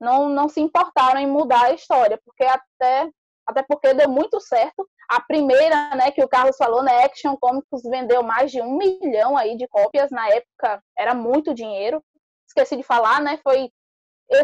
[0.00, 3.10] Não, não se importaram em mudar a história, porque até,
[3.46, 4.88] até porque deu muito certo.
[5.08, 9.36] A primeira, né, que o Carlos falou, né, Action Comics vendeu mais de um milhão
[9.36, 10.10] aí de cópias.
[10.10, 12.02] Na época, era muito dinheiro.
[12.46, 13.70] Esqueci de falar, né, foi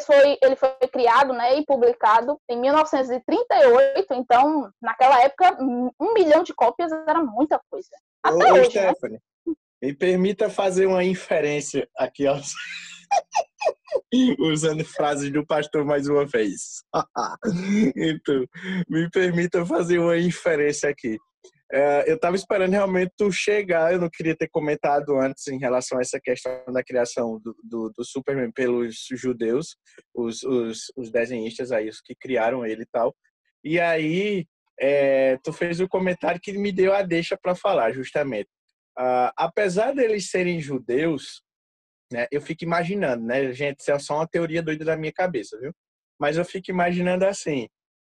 [0.05, 6.53] foi, ele foi criado né, e publicado em 1938, então, naquela época, um milhão de
[6.53, 7.88] cópias era muita coisa.
[8.22, 8.92] Até Ô, hoje, né?
[8.92, 9.55] Stephanie, né?
[9.83, 12.37] me permita fazer uma inferência aqui, ó.
[14.38, 16.83] usando frases do pastor mais uma vez.
[17.96, 18.44] então,
[18.88, 21.16] me permita fazer uma inferência aqui.
[21.73, 25.99] É, eu estava esperando realmente tu chegar, eu não queria ter comentado antes em relação
[25.99, 29.77] a essa questão da criação do, do, do Superman pelos judeus,
[30.15, 33.15] os, os, os, desenhistas aí, os que criaram ele e tal.
[33.65, 34.47] E aí,
[34.79, 38.49] é, tu fez o comentário que me deu a deixa para falar, justamente.
[38.99, 41.43] Uh, apesar deles serem judeus,
[42.13, 45.59] né, eu fico imaginando, né, gente, isso é só uma teoria doida da minha cabeça,
[45.59, 45.73] viu?
[46.19, 47.69] Mas eu fico imaginando assim,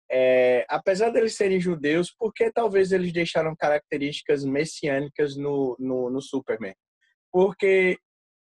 [0.10, 6.22] é, apesar deles serem judeus, por que talvez eles deixaram características messiânicas no, no, no
[6.22, 6.74] Superman?
[7.32, 7.98] Porque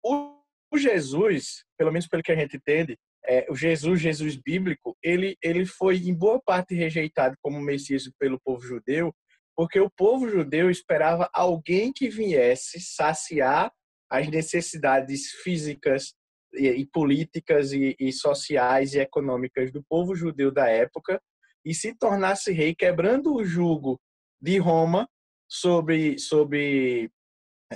[0.04, 0.36] o,
[0.72, 5.36] o, Jesus, pelo menos pelo que a gente entende, é, o Jesus, Jesus bíblico, ele,
[5.42, 9.14] ele foi em boa parte rejeitado como Messias pelo povo judeu,
[9.56, 13.72] porque o povo judeu esperava alguém que viesse saciar
[14.10, 16.14] as necessidades físicas
[16.54, 21.20] e, e políticas e, e sociais e econômicas do povo judeu da época
[21.64, 24.00] e se tornasse rei, quebrando o jugo
[24.40, 25.08] de Roma
[25.48, 27.10] sobre, sobre,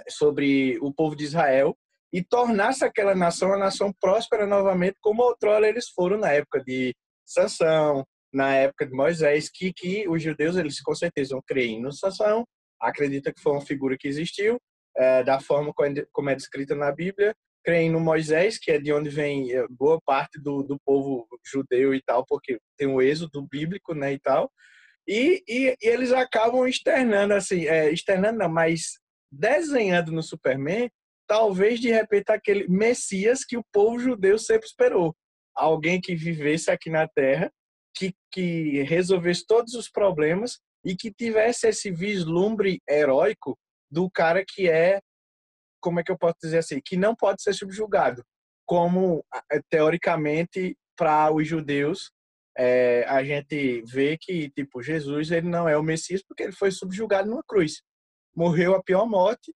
[0.09, 1.77] sobre o povo de Israel
[2.12, 6.95] e tornasse aquela nação uma nação próspera novamente, como outrora eles foram na época de
[7.25, 11.92] Sansão, na época de Moisés, que, que os judeus, eles com certeza vão crer no
[11.92, 12.45] Sansão,
[12.81, 14.59] acredita que foi uma figura que existiu,
[14.97, 15.73] é, da forma
[16.12, 20.01] como é descrita na Bíblia, creem no Moisés, que é de onde vem eh, boa
[20.05, 24.51] parte do, do povo judeu e tal, porque tem o êxodo bíblico, né, e tal.
[25.07, 28.98] E, e, e eles acabam externando, assim, é, externando não, mas
[29.31, 30.90] desenhando no Superman,
[31.27, 35.14] talvez de repente aquele Messias que o povo judeu sempre esperou.
[35.55, 37.51] Alguém que vivesse aqui na Terra,
[37.94, 43.59] que, que resolvesse todos os problemas e que tivesse esse vislumbre heróico
[43.90, 45.01] do cara que é
[45.83, 48.25] como é que eu posso dizer assim, que não pode ser subjugado,
[48.64, 52.11] como eh, teoricamente para os judeus
[52.57, 56.71] é, a gente vê que tipo Jesus ele não é o Messias porque ele foi
[56.71, 57.83] subjugado numa cruz,
[58.35, 59.53] morreu a pior morte,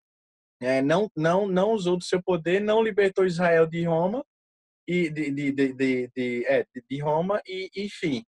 [0.61, 4.25] é, não não não usou do seu poder, não libertou Israel de Roma
[4.87, 8.23] e de de, de, de, de, é, de Roma e enfim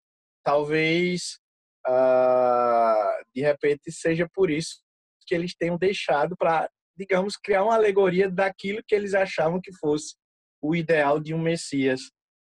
[0.44, 1.40] talvez
[1.88, 4.82] uh, de repente seja por isso
[5.26, 10.16] que eles tenham deixado para digamos, criar uma alegoria daquilo que eles achavam que fosse
[10.62, 12.02] o ideal de um Messias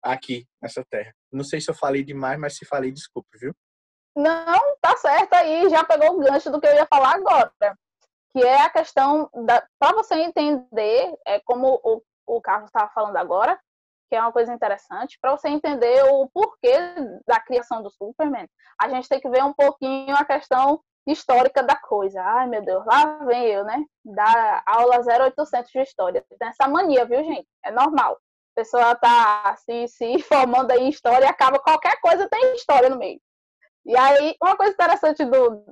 [0.03, 1.13] aqui nessa terra.
[1.33, 3.55] Não sei se eu falei demais, mas se falei, desculpe, viu?
[4.17, 7.51] Não, tá certo aí, já pegou o gancho do que eu ia falar agora,
[8.33, 13.17] que é a questão da para você entender, é como o, o Carlos estava falando
[13.17, 13.59] agora,
[14.09, 16.79] que é uma coisa interessante, para você entender o porquê
[17.27, 18.49] da criação do Superman,
[18.81, 22.23] a gente tem que ver um pouquinho a questão histórica da coisa.
[22.23, 23.85] Ai, meu Deus, lá vem eu, né?
[24.05, 26.25] Da aula 0800 de história.
[26.39, 27.49] Tem essa mania, viu, gente?
[27.65, 28.19] É normal.
[28.55, 32.99] pessoa tá se, se formando aí em história e acaba qualquer coisa tem história no
[32.99, 33.21] meio.
[33.87, 35.63] E aí, uma coisa interessante do,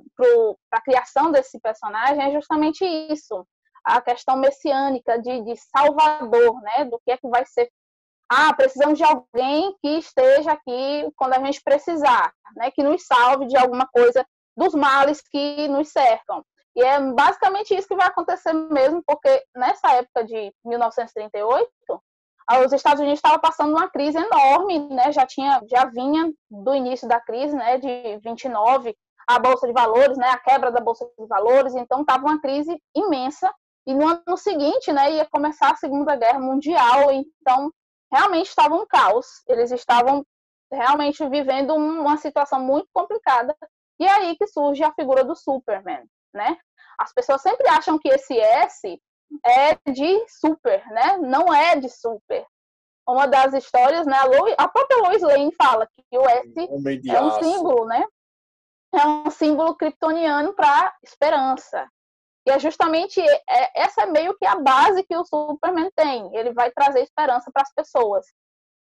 [0.69, 3.45] para a criação desse personagem é justamente isso,
[3.83, 6.85] a questão messiânica de, de Salvador, né?
[6.85, 7.71] Do que é que vai ser.
[8.29, 12.69] Ah, precisamos de alguém que esteja aqui quando a gente precisar, né?
[12.69, 16.43] Que nos salve de alguma coisa dos males que nos cercam.
[16.75, 21.69] E é basicamente isso que vai acontecer mesmo, porque nessa época de 1938,
[22.65, 25.11] os Estados Unidos estavam passando uma crise enorme, né?
[25.11, 27.77] Já tinha, já vinha do início da crise, né?
[27.77, 28.95] De 29,
[29.27, 30.29] a bolsa de valores, né?
[30.29, 33.53] A quebra da bolsa de valores, então estava uma crise imensa.
[33.85, 35.11] E no ano seguinte, né?
[35.13, 37.71] Ia começar a Segunda Guerra Mundial, então
[38.11, 39.27] realmente estava um caos.
[39.47, 40.25] Eles estavam
[40.71, 43.55] realmente vivendo uma situação muito complicada.
[43.99, 46.03] E é aí que surge a figura do Superman,
[46.33, 46.57] né?
[46.99, 49.01] As pessoas sempre acham que esse S
[49.45, 51.17] é de super, né?
[51.17, 52.45] Não é de super.
[53.07, 54.17] Uma das histórias, né?
[54.57, 56.53] A, própria Lois Lane fala que o S
[57.09, 58.03] é um símbolo, né?
[58.95, 61.89] É um símbolo kryptoniano para esperança.
[62.45, 66.35] E é justamente é, essa é meio que a base que o Superman tem.
[66.35, 68.25] Ele vai trazer esperança para as pessoas.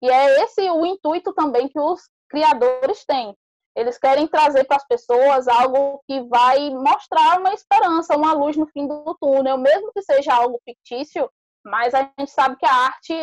[0.02, 3.36] E é esse o intuito também que os criadores têm.
[3.76, 8.68] Eles querem trazer para as pessoas algo que vai mostrar uma esperança, uma luz no
[8.68, 11.30] fim do túnel, mesmo que seja algo fictício,
[11.66, 13.14] mas a gente sabe que a arte,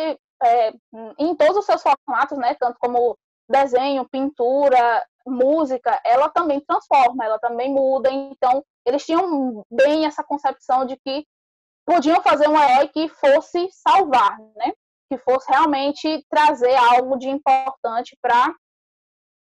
[0.43, 0.73] é,
[1.17, 3.17] em todos os seus formatos, né, tanto como
[3.49, 8.09] desenho, pintura, música, ela também transforma, ela também muda.
[8.11, 11.25] Então, eles tinham bem essa concepção de que
[11.85, 14.73] podiam fazer um herói que fosse salvar, né?
[15.09, 18.53] Que fosse realmente trazer algo de importante para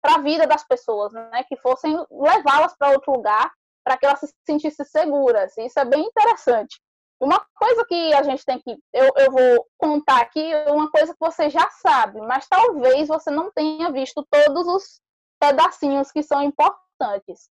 [0.05, 1.43] para a vida das pessoas, né?
[1.49, 3.51] Que fossem levá-las para outro lugar,
[3.83, 5.57] para que elas se sentissem seguras.
[5.57, 6.79] Isso é bem interessante.
[7.19, 8.77] Uma coisa que a gente tem que.
[8.93, 13.51] Eu, eu vou contar aqui, uma coisa que você já sabe, mas talvez você não
[13.51, 15.01] tenha visto todos os
[15.40, 17.49] pedacinhos que são importantes.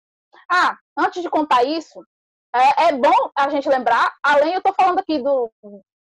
[0.52, 2.06] Ah, antes de contar isso,
[2.54, 5.50] é, é bom a gente lembrar, além, eu estou falando aqui do,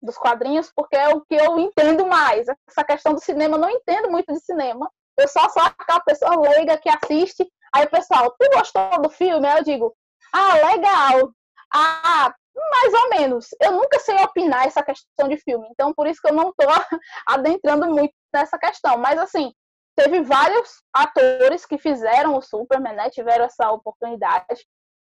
[0.02, 2.48] dos quadrinhos, porque é o que eu entendo mais.
[2.68, 4.92] Essa questão do cinema, eu não entendo muito de cinema,
[5.24, 7.50] eu só sou aquela pessoa leiga que assiste.
[7.74, 9.48] Aí o pessoal, tu gostou do filme?
[9.48, 9.96] Aí eu digo,
[10.34, 11.32] ah, legal.
[11.74, 13.48] Ah, mais ou menos.
[13.62, 15.68] Eu nunca sei opinar essa questão de filme.
[15.72, 16.68] Então, por isso que eu não tô
[17.28, 18.98] adentrando muito nessa questão.
[18.98, 19.52] Mas, assim,
[19.96, 23.10] teve vários atores que fizeram o Superman, né?
[23.10, 24.66] Tiveram essa oportunidade.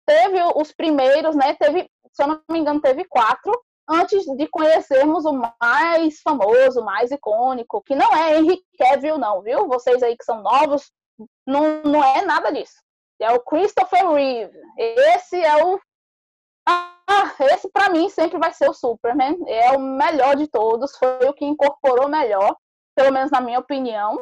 [0.06, 1.54] Teve os primeiros, né?
[1.54, 3.52] Teve, se eu não me engano, teve quatro
[3.88, 9.66] antes de conhecermos o mais famoso, mais icônico, que não é Henry Cavill, não, viu?
[9.66, 10.92] Vocês aí que são novos,
[11.46, 12.76] não, não é nada disso.
[13.20, 14.56] É o Christopher Reeve.
[14.76, 15.80] Esse é o.
[16.68, 19.36] Ah, esse para mim sempre vai ser o Superman.
[19.46, 20.96] É o melhor de todos.
[20.96, 22.54] Foi o que incorporou melhor,
[22.94, 24.16] pelo menos na minha opinião.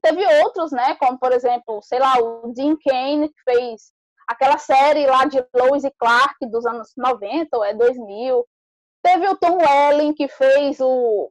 [0.00, 0.94] Teve outros, né?
[0.94, 3.92] Como, por exemplo, sei lá, o Dean Kane, que fez
[4.26, 8.46] aquela série lá de Lois e Clark dos anos 90 ou é 2000.
[9.06, 11.30] Teve o Tom Welling, que fez o,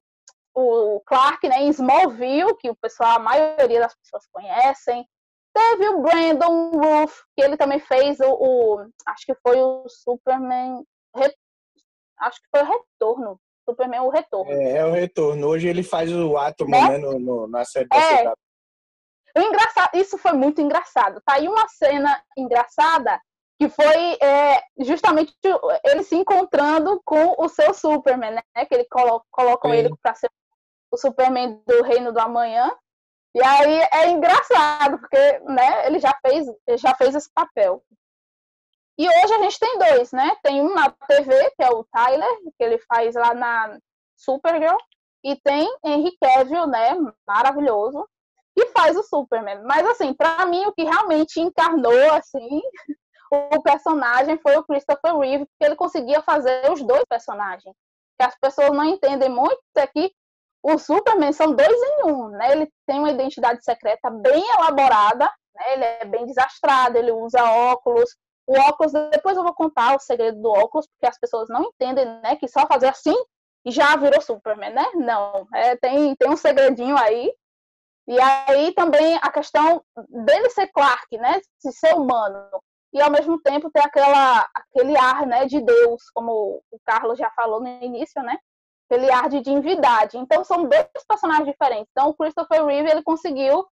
[0.56, 5.06] o Clark né, em Smallville, que o pessoal, a maioria das pessoas conhecem.
[5.54, 10.86] Teve o Brandon Roof, que ele também fez o, o acho que foi o Superman,
[12.20, 14.54] acho que foi o Retorno, Superman o Retorno.
[14.54, 15.46] É, é o Retorno.
[15.46, 16.92] Hoje ele faz o Átomo, é?
[16.92, 18.34] né, no, no, na série da é.
[19.38, 21.22] O engraçado, isso foi muito engraçado.
[21.26, 23.20] Tá aí uma cena engraçada
[23.60, 25.34] que foi é, justamente
[25.84, 28.66] ele se encontrando com o seu Superman, né?
[28.66, 29.78] Que ele colocam Sim.
[29.78, 30.30] ele para ser
[30.92, 32.72] o Superman do Reino do Amanhã.
[33.34, 36.46] E aí é engraçado, porque né, ele já fez,
[36.80, 37.84] já fez esse papel.
[38.98, 40.36] E hoje a gente tem dois, né?
[40.42, 43.78] Tem um na TV, que é o Tyler, que ele faz lá na
[44.16, 44.78] Supergirl,
[45.24, 46.96] e tem Henry Cavill, né?
[47.28, 48.08] Maravilhoso,
[48.56, 49.64] que faz o Superman.
[49.64, 52.62] Mas assim, para mim o que realmente encarnou assim
[53.32, 57.76] o personagem foi o Christopher Reeve, porque ele conseguia fazer os dois personagens.
[58.18, 60.12] Que as pessoas não entendem muito é que
[60.64, 62.52] o Superman são dois em um, né?
[62.52, 65.74] Ele tem uma identidade secreta bem elaborada, né?
[65.74, 68.10] Ele é bem desastrado, ele usa óculos.
[68.48, 72.06] O óculos, depois eu vou contar o segredo do óculos, porque as pessoas não entendem,
[72.22, 72.36] né?
[72.36, 73.16] Que só fazer assim
[73.68, 74.86] já virou Superman, né?
[74.96, 77.34] Não, é, tem, tem um segredinho aí.
[78.08, 81.42] E aí também a questão dele ser Clark, né?
[81.64, 82.50] De ser humano
[82.96, 87.30] e ao mesmo tempo ter aquela, aquele ar né, de Deus, como o Carlos já
[87.32, 88.38] falou no início, né?
[88.90, 90.18] Aquele ar de divindade.
[90.18, 91.90] Então são dois personagens diferentes.
[91.92, 93.66] Então o Christopher Reeve ele conseguiu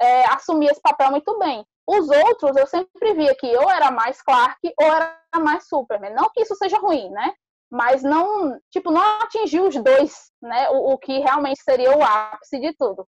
[0.00, 1.66] é, assumir esse papel muito bem.
[1.86, 6.14] Os outros eu sempre via que ou era mais Clark ou era mais Superman.
[6.14, 7.34] Não que isso seja ruim, né?
[7.72, 10.68] mas não, tipo, não atingiu os dois, né?
[10.68, 13.08] O, o que realmente seria o ápice de tudo.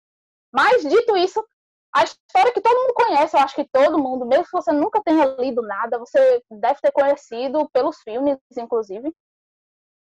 [0.52, 1.44] Mas, dito isso,
[1.94, 5.00] a história que todo mundo conhece, eu acho que todo mundo, mesmo que você nunca
[5.02, 9.14] tenha lido nada, você deve ter conhecido pelos filmes, inclusive.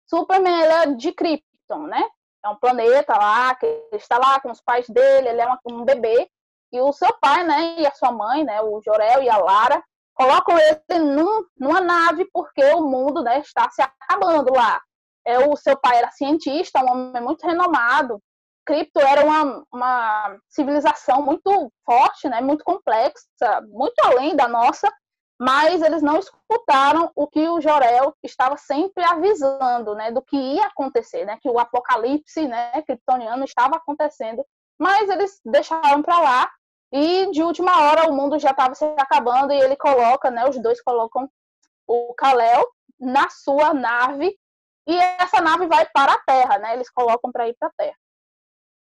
[0.08, 2.04] Superman ele é de Krypton, né?
[2.44, 5.86] É um planeta lá, que ele está lá com os pais dele, ele é um
[5.86, 6.28] bebê.
[6.72, 9.84] E o seu pai, né, e a sua mãe, né, o Jorel e a Lara,
[10.16, 14.82] colocam ele num, numa nave porque o mundo, né, está se acabando lá.
[15.26, 18.20] É, o seu pai era cientista, um homem muito renomado.
[18.66, 24.92] Cripto era uma, uma civilização muito forte, né, muito complexa, muito além da nossa,
[25.40, 30.66] mas eles não escutaram o que o Jorel estava sempre avisando, né, do que ia
[30.66, 34.46] acontecer, né, que o apocalipse, né, kryptoniano estava acontecendo,
[34.80, 36.52] mas eles deixaram para lá
[36.92, 40.58] e de última hora o mundo já estava se acabando e ele coloca, né, os
[40.62, 41.30] dois colocam
[41.88, 42.66] o Kalel
[43.00, 44.36] na sua nave
[44.88, 47.98] e essa nave vai para a Terra, né, eles colocam para ir para a Terra.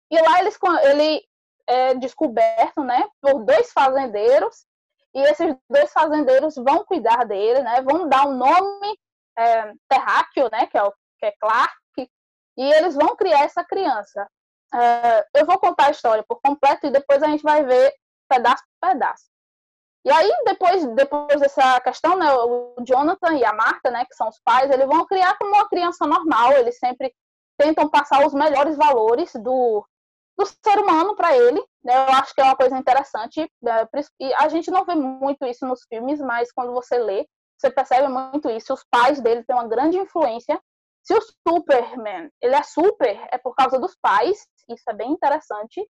[0.10, 1.24] E lá eles, ele
[1.68, 4.66] é descoberto, né, por dois fazendeiros
[5.14, 7.82] e esses dois fazendeiros vão cuidar dele, né?
[7.82, 9.00] Vão dar um nome
[9.38, 10.68] é, terráqueo, né?
[10.68, 11.76] Que é o que é Clark,
[12.58, 14.28] e eles vão criar essa criança.
[14.74, 17.94] É, eu vou contar a história por completo e depois a gente vai ver
[18.30, 19.26] pedaço por pedaço.
[20.06, 24.30] E aí, depois, depois dessa questão, né, o Jonathan e a Marta, né, que são
[24.30, 27.14] os pais, eles vão criar como uma criança normal, eles sempre
[27.58, 29.86] tentam passar os melhores valores do,
[30.38, 31.60] do ser humano para ele.
[31.84, 31.96] Né?
[31.96, 33.50] Eu acho que é uma coisa interessante.
[33.62, 33.88] Né?
[34.20, 38.08] E a gente não vê muito isso nos filmes, mas quando você lê, você percebe
[38.08, 38.74] muito isso.
[38.74, 40.62] Os pais dele têm uma grande influência.
[41.04, 44.46] Se o Superman ele é super, é por causa dos pais.
[44.70, 45.88] Isso é bem interessante,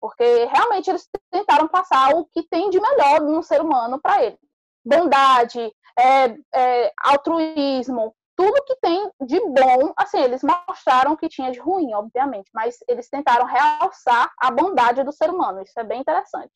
[0.00, 4.38] porque realmente eles tentaram passar o que tem de melhor no ser humano para ele.
[4.84, 5.60] Bondade,
[5.98, 11.92] é, é, altruísmo, tudo que tem de bom, assim, eles mostraram que tinha de ruim,
[11.92, 16.50] obviamente, mas eles tentaram realçar a bondade do ser humano, isso é bem interessante.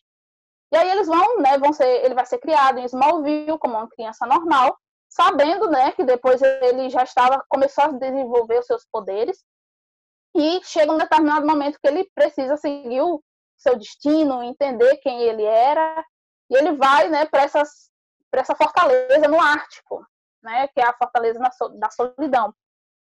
[0.73, 3.87] E aí eles vão, né, vão ser, ele vai ser criado em Smallville como uma
[3.87, 4.79] criança normal,
[5.11, 9.45] sabendo, né, que depois ele já estava, começou a desenvolver os seus poderes,
[10.35, 13.23] e chega um determinado momento que ele precisa seguir o
[13.59, 16.03] seu destino, entender quem ele era,
[16.49, 17.47] e ele vai, né, para
[18.31, 20.05] para essa fortaleza no Ártico,
[20.45, 22.55] né, que é a Fortaleza da Solidão.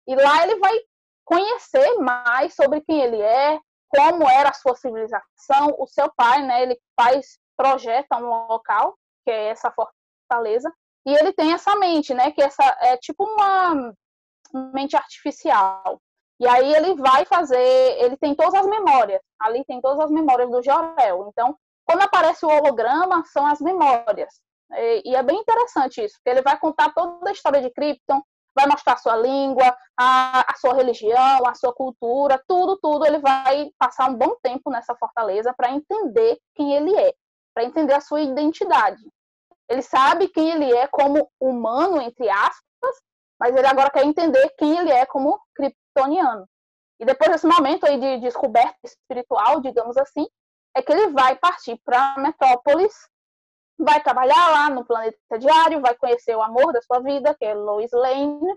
[0.08, 0.78] E lá ele vai
[1.24, 5.76] conhecer mais sobre quem ele é, como era a sua civilização.
[5.78, 10.74] O seu pai, né, ele faz, projeta um local, que é essa fortaleza,
[11.06, 13.94] e ele tem essa mente, né, que essa é tipo uma
[14.74, 16.02] mente artificial.
[16.40, 20.50] E aí ele vai fazer, ele tem todas as memórias, ali tem todas as memórias
[20.50, 21.28] do Jorel.
[21.30, 24.42] Então, quando aparece o holograma, são as memórias.
[24.72, 28.22] E, é bem interessante isso, porque ele vai contar toda a história de Krypton,
[28.56, 33.06] vai mostrar a sua língua, a, a sua religião, a sua cultura, tudo, tudo.
[33.06, 37.14] Ele vai passar um bom tempo nessa fortaleza para entender quem ele é,
[37.54, 39.02] para entender a sua identidade.
[39.70, 42.96] Ele sabe quem ele é como humano, entre aspas,
[43.40, 46.48] mas ele agora quer entender quem ele é como kryptoniano.
[47.00, 50.28] E depois desse momento aí de descoberta espiritual, digamos assim,
[50.76, 52.94] é que ele vai partir para Metrópolis
[53.78, 57.54] vai trabalhar lá no planeta diário, vai conhecer o amor da sua vida, que é
[57.54, 58.56] Lois Lane,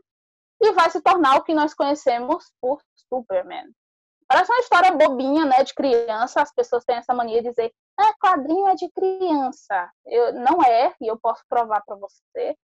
[0.63, 3.71] e vai se tornar o que nós conhecemos por Superman.
[4.29, 6.41] Parece uma história bobinha, né, de criança.
[6.41, 9.91] As pessoas têm essa mania de dizer, ah, quadrinho é de criança.
[10.07, 12.57] Eu, não é, e eu posso provar para você.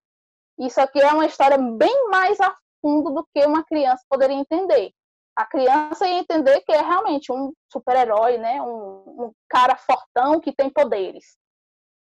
[0.59, 4.93] Isso aqui é uma história bem mais a fundo do que uma criança poderia entender.
[5.35, 10.55] A criança ia entender que é realmente um super-herói, né, um, um cara fortão que
[10.55, 11.37] tem poderes.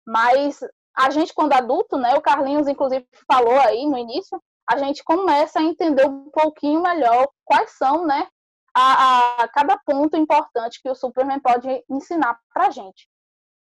[0.06, 0.60] Mas
[0.96, 5.58] a gente, quando adulto, né, o Carlinhos, inclusive, falou aí no início, a gente começa
[5.58, 8.28] a entender um pouquinho melhor quais são, né,
[8.74, 13.08] a, a cada ponto importante que o Superman pode ensinar pra gente.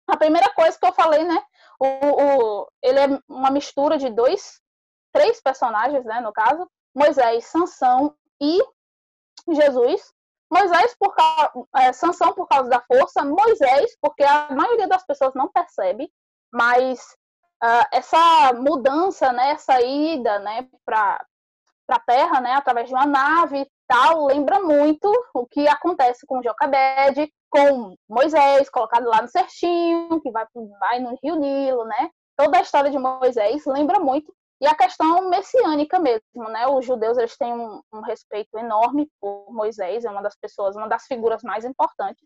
[0.07, 1.41] A primeira coisa que eu falei, né,
[1.79, 4.61] o, o, ele é uma mistura de dois,
[5.13, 8.59] três personagens, né, no caso, Moisés, Sansão e
[9.49, 10.13] Jesus.
[10.51, 11.15] Moisés por
[11.77, 16.11] é, Sansão por causa da força, Moisés porque a maioria das pessoas não percebe
[16.51, 16.99] mas
[17.63, 21.23] uh, essa mudança, né, essa ida, né, para
[21.89, 27.31] a Terra, né, através de uma nave tal, lembra muito o que acontece com Joquebed,
[27.49, 30.45] com Moisés colocado lá no certinho, que vai,
[30.79, 32.09] vai no Rio Nilo, né?
[32.37, 36.67] Toda a história de Moisés lembra muito e a questão messiânica mesmo, né?
[36.67, 40.87] Os judeus eles têm um, um, respeito enorme por Moisés, é uma das pessoas, uma
[40.87, 42.23] das figuras mais importantes.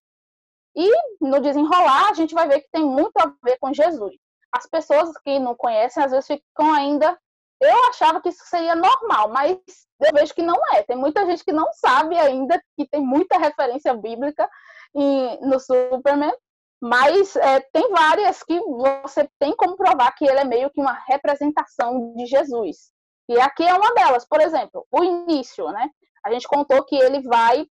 [0.75, 4.15] E no desenrolar, a gente vai ver que tem muito a ver com Jesus.
[4.51, 7.17] As pessoas que não conhecem, às vezes ficam ainda
[7.61, 9.57] Eu achava que isso seria normal, mas
[10.01, 10.83] eu vejo que não é.
[10.83, 14.49] Tem muita gente que não sabe ainda que tem muita referência bíblica
[14.93, 16.33] em, no Superman,
[16.81, 20.93] mas é, tem várias que você tem como provar que ele é meio que uma
[21.07, 22.91] representação de Jesus.
[23.27, 25.89] E aqui é uma delas, por exemplo, o início, né?
[26.23, 27.65] A gente contou que ele vai,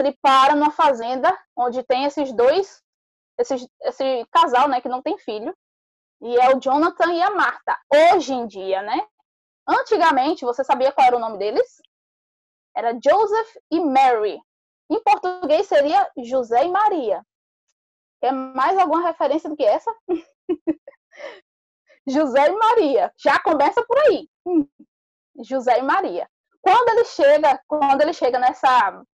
[0.00, 2.82] ele para numa fazenda onde tem esses dois,
[3.38, 5.56] esses, esse casal, né, que não tem filho,
[6.20, 7.78] e é o Jonathan e a Marta.
[7.92, 9.06] Hoje em dia, né?
[9.66, 11.80] Antigamente, você sabia qual era o nome deles?
[12.76, 14.40] Era Joseph e Mary.
[14.90, 17.24] Em português seria José e Maria.
[18.20, 19.94] Quer mais alguma referência do que essa?
[22.06, 23.12] José e Maria.
[23.16, 24.28] Já começa por aí.
[25.44, 26.28] José e Maria.
[26.60, 29.04] Quando ele chega, quando ele chega nessa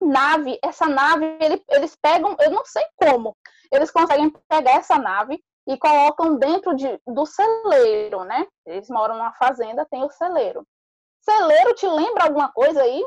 [0.00, 3.36] nave, essa nave, ele, eles pegam, eu não sei como,
[3.72, 8.46] eles conseguem pegar essa nave e colocam dentro de, do celeiro, né?
[8.64, 10.66] Eles moram numa fazenda, tem o celeiro.
[11.20, 13.04] Celeiro te lembra alguma coisa aí?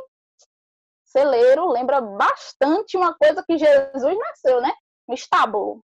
[1.05, 4.73] Celeiro lembra bastante uma coisa que Jesus nasceu, né?
[5.07, 5.81] No estábulo.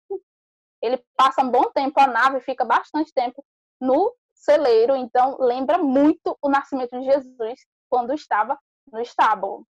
[0.80, 3.44] Ele passa um bom tempo, a nave fica bastante tempo
[3.80, 8.59] no celeiro, então lembra muito o nascimento de Jesus quando estava
[8.90, 9.66] no estábulo,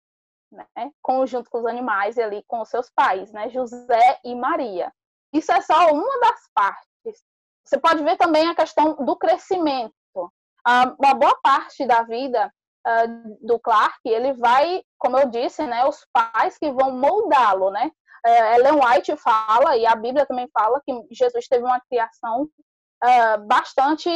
[0.54, 0.66] né?
[1.02, 3.48] Conjunto com os animais e ali com os seus pais, né?
[3.50, 4.92] José e Maria.
[5.32, 7.24] Isso é só uma das partes.
[7.64, 9.92] Você pode ver também a questão do crescimento.
[10.66, 12.52] Uma boa parte da vida
[13.40, 17.90] do Clark, ele vai, como eu disse, né, os pais que vão moldá-lo, né?
[18.26, 22.48] É, Ellen White fala, e a Bíblia também fala, que Jesus teve uma criação
[23.46, 24.10] bastante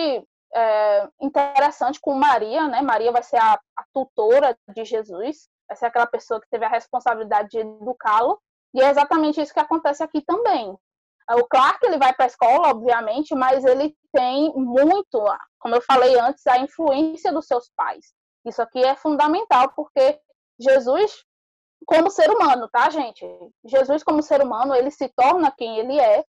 [0.55, 2.80] é, interessante com Maria, né?
[2.80, 6.69] Maria vai ser a, a, tutora de Jesus, vai ser aquela pessoa que teve a
[6.69, 8.41] responsabilidade de educá-lo,
[8.75, 10.77] e é exatamente isso que acontece aqui também.
[11.31, 15.23] O Clark ele vai para a escola, obviamente, mas ele tem muito,
[15.59, 18.14] como eu falei antes, a influência dos seus pais.
[18.47, 20.19] Isso aqui é fundamental porque
[20.59, 21.25] Jesus,
[21.87, 23.27] como ser humano, tá, gente?
[23.66, 26.25] Jesus, como ser humano, ele se torna quem ele é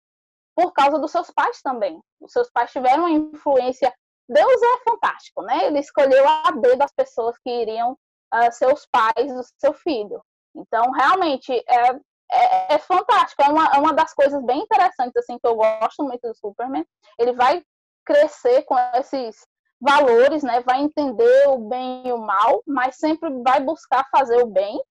[0.55, 2.01] por causa dos seus pais também.
[2.19, 3.93] Os seus pais tiveram uma influência.
[4.27, 5.67] Deus é fantástico, né?
[5.67, 7.95] Ele escolheu a B das pessoas que iriam
[8.33, 10.21] uh, ser os pais do seu filho.
[10.55, 11.89] Então, realmente, é,
[12.31, 16.03] é, é, fantástico, é uma, é uma das coisas bem interessantes, assim, que eu gosto
[16.03, 16.85] muito do Superman.
[17.17, 17.63] Ele vai
[18.05, 19.45] crescer com esses
[19.79, 20.61] valores, né?
[20.61, 24.81] Vai entender o bem e o mal, mas sempre vai buscar fazer o bem.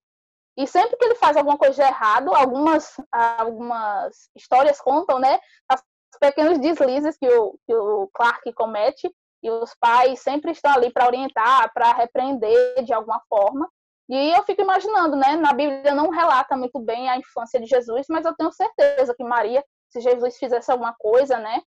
[0.56, 5.38] E sempre que ele faz alguma coisa de errado, algumas, algumas histórias contam, né?
[5.70, 9.14] Os pequenos deslizes que o, que o Clark comete,
[9.46, 13.68] e os pais sempre estão ali para orientar, para repreender de alguma forma.
[14.08, 15.36] E eu fico imaginando, né?
[15.36, 19.24] Na Bíblia não relata muito bem a infância de Jesus, mas eu tenho certeza que
[19.24, 21.60] Maria, se Jesus fizesse alguma coisa, né?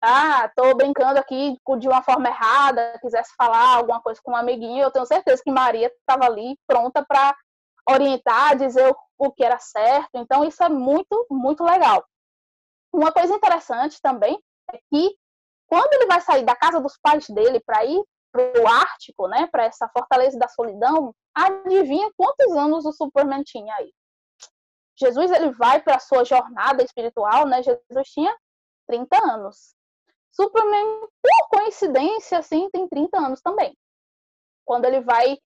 [0.00, 4.82] Ah, tô brincando aqui de uma forma errada, quisesse falar alguma coisa com um amiguinho,
[4.82, 7.36] eu tenho certeza que Maria estava ali pronta para
[7.88, 10.10] orientar, dizer o que era certo.
[10.14, 12.04] Então, isso é muito, muito legal.
[12.92, 14.38] Uma coisa interessante também
[14.72, 15.16] é que
[15.68, 18.02] quando ele vai sair da casa dos pais dele para ir
[18.32, 23.74] para o Ártico, né, para essa fortaleza da solidão, adivinha quantos anos o Superman tinha
[23.76, 23.92] aí?
[24.98, 27.62] Jesus ele vai para a sua jornada espiritual, né?
[27.62, 28.36] Jesus tinha
[28.88, 29.74] 30 anos.
[30.32, 33.76] Superman, por coincidência, assim, tem 30 anos também.
[34.64, 35.38] Quando ele vai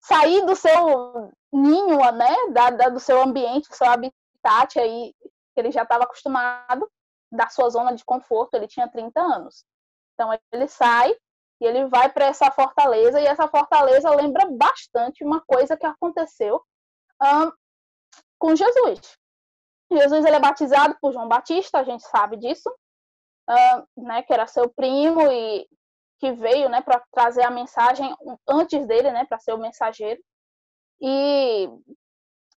[0.00, 5.60] sair do seu ninho, né, da, da, do seu ambiente, do seu habitat aí, que
[5.60, 6.88] ele já estava acostumado,
[7.36, 9.64] da sua zona de conforto, ele tinha 30 anos.
[10.14, 11.14] Então ele sai
[11.60, 16.62] e ele vai para essa fortaleza, e essa fortaleza lembra bastante uma coisa que aconteceu
[17.22, 17.50] um,
[18.38, 19.16] com Jesus.
[19.90, 22.70] Jesus ele é batizado por João Batista, a gente sabe disso,
[23.96, 25.66] né, que era seu primo e
[26.18, 28.14] que veio né, para trazer a mensagem
[28.48, 30.20] antes dele, né, para ser o mensageiro.
[31.00, 31.68] E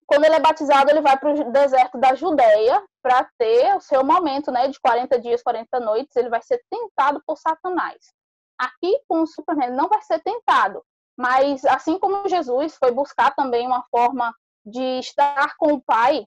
[0.09, 4.03] quando ele é batizado, ele vai para o deserto da Judéia para ter o seu
[4.03, 6.15] momento né, de 40 dias, 40 noites.
[6.15, 8.11] Ele vai ser tentado por Satanás.
[8.59, 10.83] Aqui com o Superman não vai ser tentado,
[11.15, 14.33] mas assim como Jesus foi buscar também uma forma
[14.65, 16.25] de estar com o pai,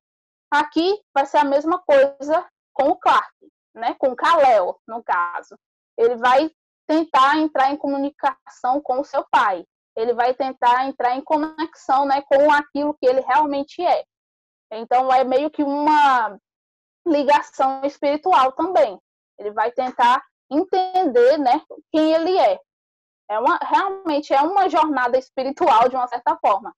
[0.48, 3.34] aqui vai ser a mesma coisa com o Clark,
[3.74, 3.96] né?
[3.98, 5.58] Com o no caso.
[5.98, 6.52] Ele vai
[6.86, 9.66] tentar entrar em comunicação com o seu pai.
[9.96, 14.04] Ele vai tentar entrar em conexão, né, com aquilo que ele realmente é.
[14.72, 16.38] Então é meio que uma
[17.06, 18.98] ligação espiritual também.
[19.38, 22.58] Ele vai tentar entender, né, quem ele é.
[23.30, 26.74] É uma, realmente é uma jornada espiritual de uma certa forma.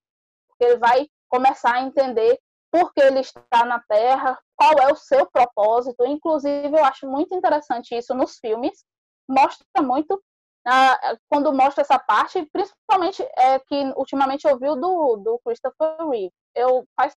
[0.61, 2.39] Ele vai começar a entender
[2.71, 6.05] por que ele está na Terra, qual é o seu propósito.
[6.05, 8.85] Inclusive, eu acho muito interessante isso nos filmes.
[9.29, 10.23] Mostra muito
[10.67, 15.97] ah, quando mostra essa parte, principalmente é que ultimamente eu vi o do, do Christopher
[16.09, 16.33] Reeve.
[16.55, 17.15] Eu faz,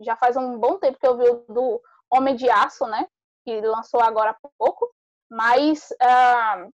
[0.00, 1.80] já faz um bom tempo que eu vi o do
[2.10, 3.06] Homem de Aço, né?
[3.44, 4.90] Que lançou agora há pouco.
[5.30, 6.66] Mas ah,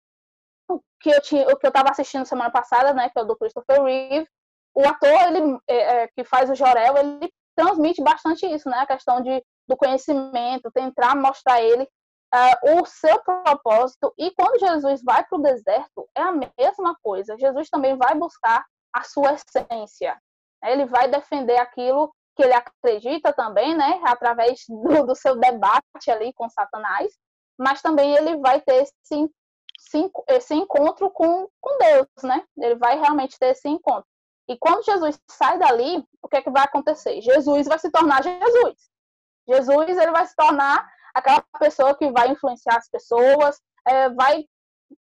[0.69, 3.09] o que eu tinha, o que eu estava assistindo semana passada, né?
[3.09, 4.29] Que é o do Christopher Reeve.
[4.75, 8.79] O ator, ele é, é, que faz o Jorel, ele transmite bastante isso, né?
[8.79, 11.89] A questão de, do conhecimento, tentar mostrar ele
[12.35, 14.13] uh, o seu propósito.
[14.19, 17.37] E quando Jesus vai para o deserto, é a mesma coisa.
[17.39, 20.21] Jesus também vai buscar a sua essência.
[20.65, 24.01] Ele vai defender aquilo que ele acredita também, né?
[24.05, 27.13] Através do, do seu debate ali com Satanás.
[27.59, 29.31] Mas também ele vai ter esse,
[30.29, 32.45] esse encontro com, com Deus, né?
[32.59, 34.07] Ele vai realmente ter esse encontro.
[34.49, 37.21] E quando Jesus sai dali, o que é que vai acontecer?
[37.21, 38.75] Jesus vai se tornar Jesus.
[39.49, 44.45] Jesus ele vai se tornar aquela pessoa que vai influenciar as pessoas, é, vai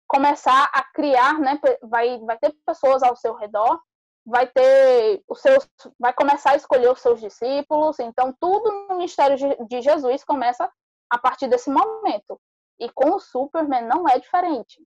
[0.06, 1.58] começar a criar, né?
[1.82, 3.80] Vai, vai ter pessoas ao seu redor,
[4.26, 5.66] vai ter os seus,
[5.98, 7.98] vai começar a escolher os seus discípulos.
[7.98, 9.36] Então tudo no ministério
[9.66, 10.70] de Jesus começa
[11.08, 12.38] a partir desse momento.
[12.78, 14.82] E com o Superman não é diferente.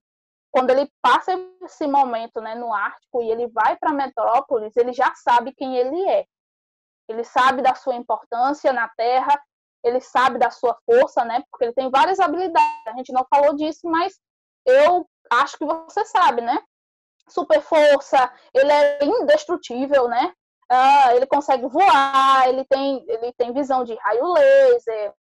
[0.51, 5.13] Quando ele passa esse momento né, no Ártico e ele vai para Metrópolis, ele já
[5.15, 6.25] sabe quem ele é.
[7.09, 9.39] Ele sabe da sua importância na Terra,
[9.83, 11.43] ele sabe da sua força, né?
[11.49, 12.87] Porque ele tem várias habilidades.
[12.87, 14.19] A gente não falou disso, mas
[14.65, 16.61] eu acho que você sabe, né?
[17.27, 20.33] Super força, ele é indestrutível, né?
[20.69, 25.13] Ah, ele consegue voar, ele tem, ele tem visão de raio laser,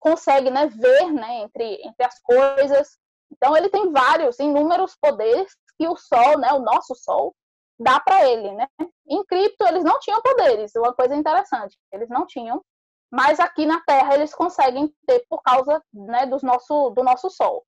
[0.00, 2.98] consegue né, ver né, entre, entre as coisas.
[3.30, 7.34] Então ele tem vários, inúmeros poderes que o Sol, né, o nosso Sol,
[7.78, 8.66] dá para ele, né?
[9.06, 12.62] Em cripto eles não tinham poderes, uma coisa interessante, eles não tinham
[13.10, 17.64] mas aqui na Terra eles conseguem ter por causa né, do, nosso, do nosso Sol.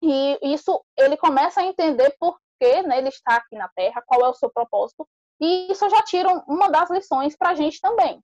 [0.00, 4.24] E isso ele começa a entender por que né, ele está aqui na Terra, qual
[4.24, 5.06] é o seu propósito,
[5.40, 8.18] e isso já tira uma das lições para a gente também.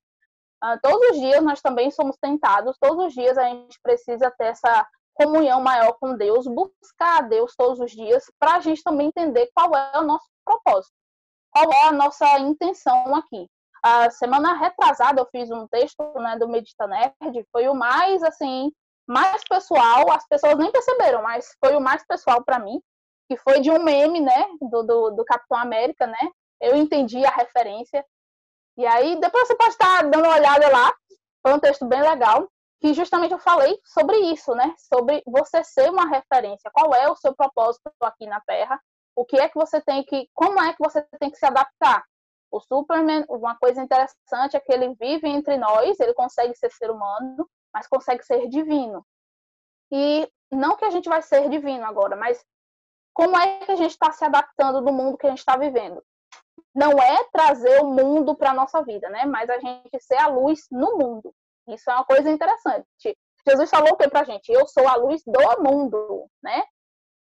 [0.63, 4.47] Uh, todos os dias nós também somos tentados, todos os dias a gente precisa ter
[4.47, 9.09] essa comunhão maior com Deus, buscar a Deus todos os dias, para a gente também
[9.09, 10.95] entender qual é o nosso propósito,
[11.51, 13.49] qual é a nossa intenção aqui
[13.85, 18.73] a semana retrasada eu fiz um texto né, do Medita Nerd, foi o mais, assim,
[19.07, 22.81] mais pessoal, as pessoas nem perceberam, mas foi o mais pessoal para mim,
[23.29, 26.31] que foi de um meme, né, do, do, do, Capitão América, né,
[26.63, 28.03] eu entendi a referência,
[28.79, 30.91] e aí depois você pode estar dando uma olhada lá,
[31.43, 32.49] foi um texto bem legal,
[32.81, 37.17] que justamente eu falei sobre isso, né, sobre você ser uma referência, qual é o
[37.17, 38.81] seu propósito aqui na Terra,
[39.15, 42.03] o que é que você tem que, como é que você tem que se adaptar,
[42.55, 46.89] o Superman, uma coisa interessante é que ele vive entre nós, ele consegue ser ser
[46.89, 49.05] humano, mas consegue ser divino.
[49.91, 52.45] E não que a gente vai ser divino agora, mas
[53.13, 56.01] como é que a gente está se adaptando do mundo que a gente está vivendo?
[56.73, 59.25] Não é trazer o mundo para a nossa vida, né?
[59.25, 61.35] Mas a gente ser a luz no mundo.
[61.69, 63.19] Isso é uma coisa interessante.
[63.49, 64.53] Jesus falou o que para a gente?
[64.53, 66.63] Eu sou a luz do mundo, né?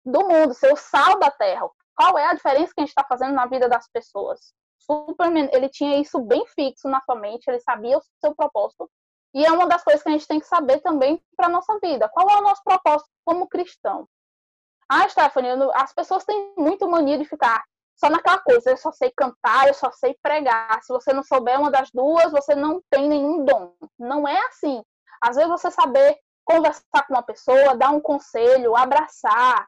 [0.04, 1.70] Do mundo, ser o sal da terra.
[1.96, 4.54] Qual é a diferença que a gente está fazendo na vida das pessoas?
[4.90, 8.90] Superman, ele tinha isso bem fixo na sua mente, ele sabia o seu propósito.
[9.34, 11.78] E é uma das coisas que a gente tem que saber também para a nossa
[11.80, 12.10] vida.
[12.10, 14.08] Qual é o nosso propósito como cristão?
[14.90, 17.64] Ah, Stephanie, as pessoas têm muito mania de ficar
[17.96, 20.82] só naquela coisa, eu só sei cantar, eu só sei pregar.
[20.82, 23.74] Se você não souber uma das duas, você não tem nenhum dom.
[24.00, 24.82] Não é assim.
[25.22, 29.68] Às vezes você saber conversar com uma pessoa, dar um conselho, abraçar,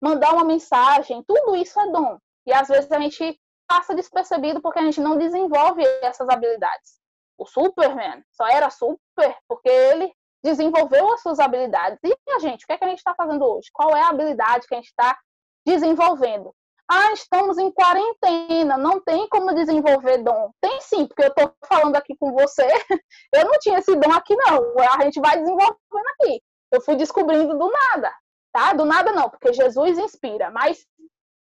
[0.00, 2.18] mandar uma mensagem, tudo isso é dom.
[2.46, 7.00] E às vezes a gente passa despercebido porque a gente não desenvolve essas habilidades.
[7.38, 10.12] O Superman só era super porque ele
[10.44, 11.98] desenvolveu as suas habilidades.
[12.04, 13.70] E a gente, o que, é que a gente está fazendo hoje?
[13.72, 15.18] Qual é a habilidade que a gente está
[15.66, 16.54] desenvolvendo?
[16.90, 20.50] Ah, estamos em quarentena, não tem como desenvolver dom.
[20.60, 22.66] Tem sim, porque eu estou falando aqui com você.
[23.32, 24.74] Eu não tinha esse dom aqui, não.
[24.78, 26.42] A gente vai desenvolvendo aqui.
[26.70, 28.12] Eu fui descobrindo do nada,
[28.52, 28.72] tá?
[28.74, 30.50] Do nada não, porque Jesus inspira.
[30.50, 30.86] Mas,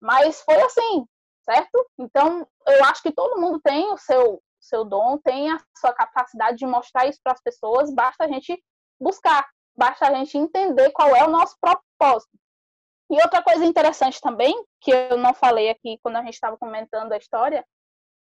[0.02, 1.06] mas foi assim,
[1.50, 1.88] certo?
[1.98, 6.58] Então, eu acho que todo mundo tem o seu, seu dom, tem a sua capacidade
[6.58, 8.62] de mostrar isso para as pessoas, basta a gente
[9.00, 12.32] buscar, basta a gente entender qual é o nosso propósito.
[13.12, 17.12] E outra coisa interessante também, que eu não falei aqui quando a gente estava comentando
[17.12, 17.64] a história,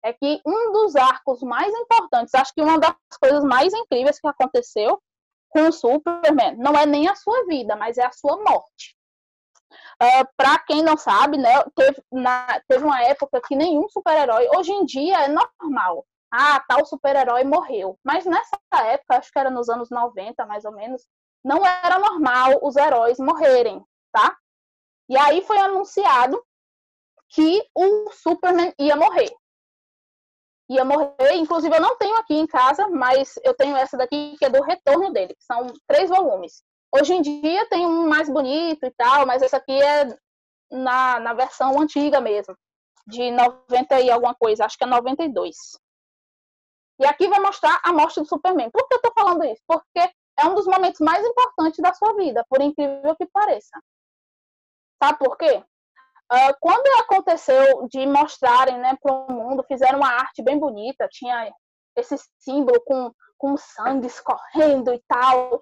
[0.04, 4.26] é que um dos arcos mais importantes, acho que uma das coisas mais incríveis que
[4.26, 5.00] aconteceu
[5.50, 8.96] com o Superman não é nem a sua vida, mas é a sua morte.
[10.00, 14.48] Uh, é, para quem não sabe, né, teve, na, teve uma época que nenhum super-herói,
[14.56, 16.06] hoje em dia é normal.
[16.30, 17.98] Ah, tal super-herói morreu.
[18.02, 18.56] Mas nessa
[18.86, 21.06] época, acho que era nos anos 90, mais ou menos,
[21.44, 24.36] não era normal os heróis morrerem, tá?
[25.08, 26.42] E aí foi anunciado
[27.28, 29.30] que o Superman ia morrer.
[30.70, 34.44] Ia morrer, inclusive eu não tenho aqui em casa, mas eu tenho essa daqui que
[34.44, 36.62] é do retorno dele, que são três volumes.
[36.94, 40.14] Hoje em dia tem um mais bonito e tal, mas essa aqui é
[40.70, 42.54] na, na versão antiga mesmo,
[43.06, 45.56] de 90 e alguma coisa, acho que é 92.
[47.00, 48.70] E aqui vai mostrar a morte do Superman.
[48.70, 49.62] Por que eu tô falando isso?
[49.66, 50.00] Porque
[50.38, 53.80] é um dos momentos mais importantes da sua vida, por incrível que pareça.
[55.02, 55.64] Sabe por quê?
[56.32, 61.52] Uh, quando aconteceu de mostrarem né, para o mundo, fizeram uma arte bem bonita, tinha
[61.96, 65.60] esse símbolo com, com sangue escorrendo e tal.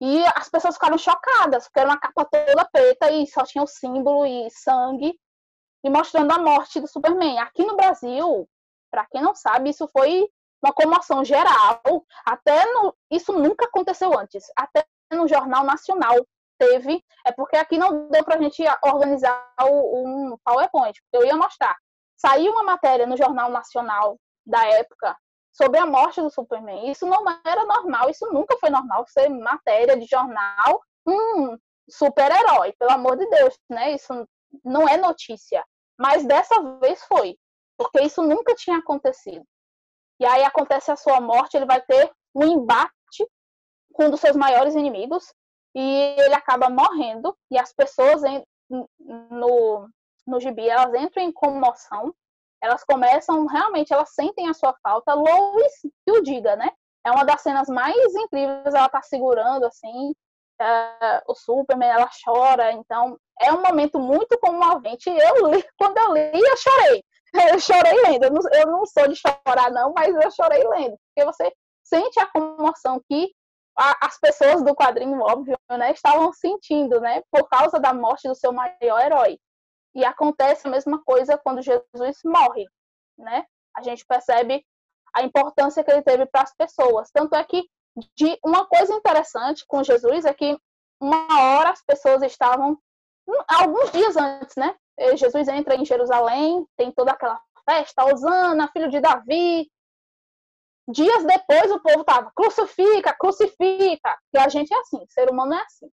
[0.00, 3.66] E as pessoas ficaram chocadas, porque era uma capa toda preta e só tinha o
[3.66, 5.18] símbolo e sangue,
[5.84, 7.38] e mostrando a morte do Superman.
[7.40, 8.48] Aqui no Brasil,
[8.90, 10.28] para quem não sabe, isso foi
[10.62, 11.80] uma comoção geral.
[12.24, 14.44] Até no, isso nunca aconteceu antes.
[14.56, 16.14] Até no Jornal Nacional
[16.58, 17.02] teve.
[17.26, 21.00] É porque aqui não deu para a gente organizar um PowerPoint.
[21.12, 21.76] Eu ia mostrar.
[22.16, 25.16] Saiu uma matéria no Jornal Nacional da época
[25.60, 26.90] sobre a morte do Superman.
[26.90, 28.08] Isso não era normal.
[28.08, 30.80] Isso nunca foi normal ser matéria de jornal.
[31.06, 31.58] Um
[31.90, 33.92] super-herói, pelo amor de Deus, né?
[33.92, 34.26] Isso
[34.64, 35.64] não é notícia.
[35.98, 37.36] Mas dessa vez foi,
[37.76, 39.44] porque isso nunca tinha acontecido
[40.20, 43.26] e aí acontece a sua morte, ele vai ter um embate
[43.92, 45.32] com um dos seus maiores inimigos
[45.74, 45.80] e
[46.18, 48.22] ele acaba morrendo e as pessoas
[48.68, 49.88] no,
[50.26, 52.12] no gibi elas entram em comoção,
[52.62, 55.14] elas começam realmente, elas sentem a sua falta.
[55.14, 56.70] Lois que o diga, né?
[57.04, 60.12] É uma das cenas mais incríveis, ela tá segurando assim
[60.60, 65.08] uh, o Superman, ela chora, então é um momento muito comovente.
[65.08, 67.04] Eu li, quando eu li, eu chorei.
[67.52, 68.24] Eu chorei lendo.
[68.24, 70.96] Eu não, eu não sou de chorar, não, mas eu chorei lendo.
[71.14, 71.52] Porque você
[71.84, 73.30] sente a comoção que
[73.78, 77.22] a, as pessoas do quadrinho, óbvio, né, estavam sentindo, né?
[77.30, 79.38] Por causa da morte do seu maior herói.
[79.94, 82.66] E acontece a mesma coisa quando Jesus morre,
[83.16, 83.44] né?
[83.76, 84.64] A gente percebe
[85.14, 87.10] a importância que ele teve para as pessoas.
[87.10, 87.68] Tanto é que
[88.16, 90.56] de uma coisa interessante com Jesus é que
[91.00, 92.78] uma hora as pessoas estavam
[93.48, 94.74] alguns dias antes, né?
[94.98, 99.70] Eh, Jesus entra em Jerusalém, tem toda aquela festa, Osana, filho de Davi.
[100.88, 104.18] Dias depois o povo tava, crucifica, crucifica.
[104.32, 105.90] E a gente é assim, ser humano é assim.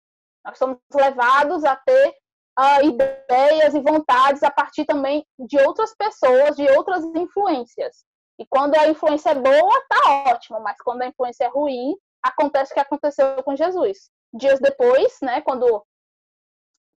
[0.43, 2.15] Nós somos levados a ter
[2.57, 8.05] uh, ideias e vontades a partir também de outras pessoas, de outras influências.
[8.39, 12.71] E quando a influência é boa, tá ótimo, mas quando a influência é ruim, acontece
[12.71, 14.09] o que aconteceu com Jesus.
[14.33, 15.83] Dias depois, né, quando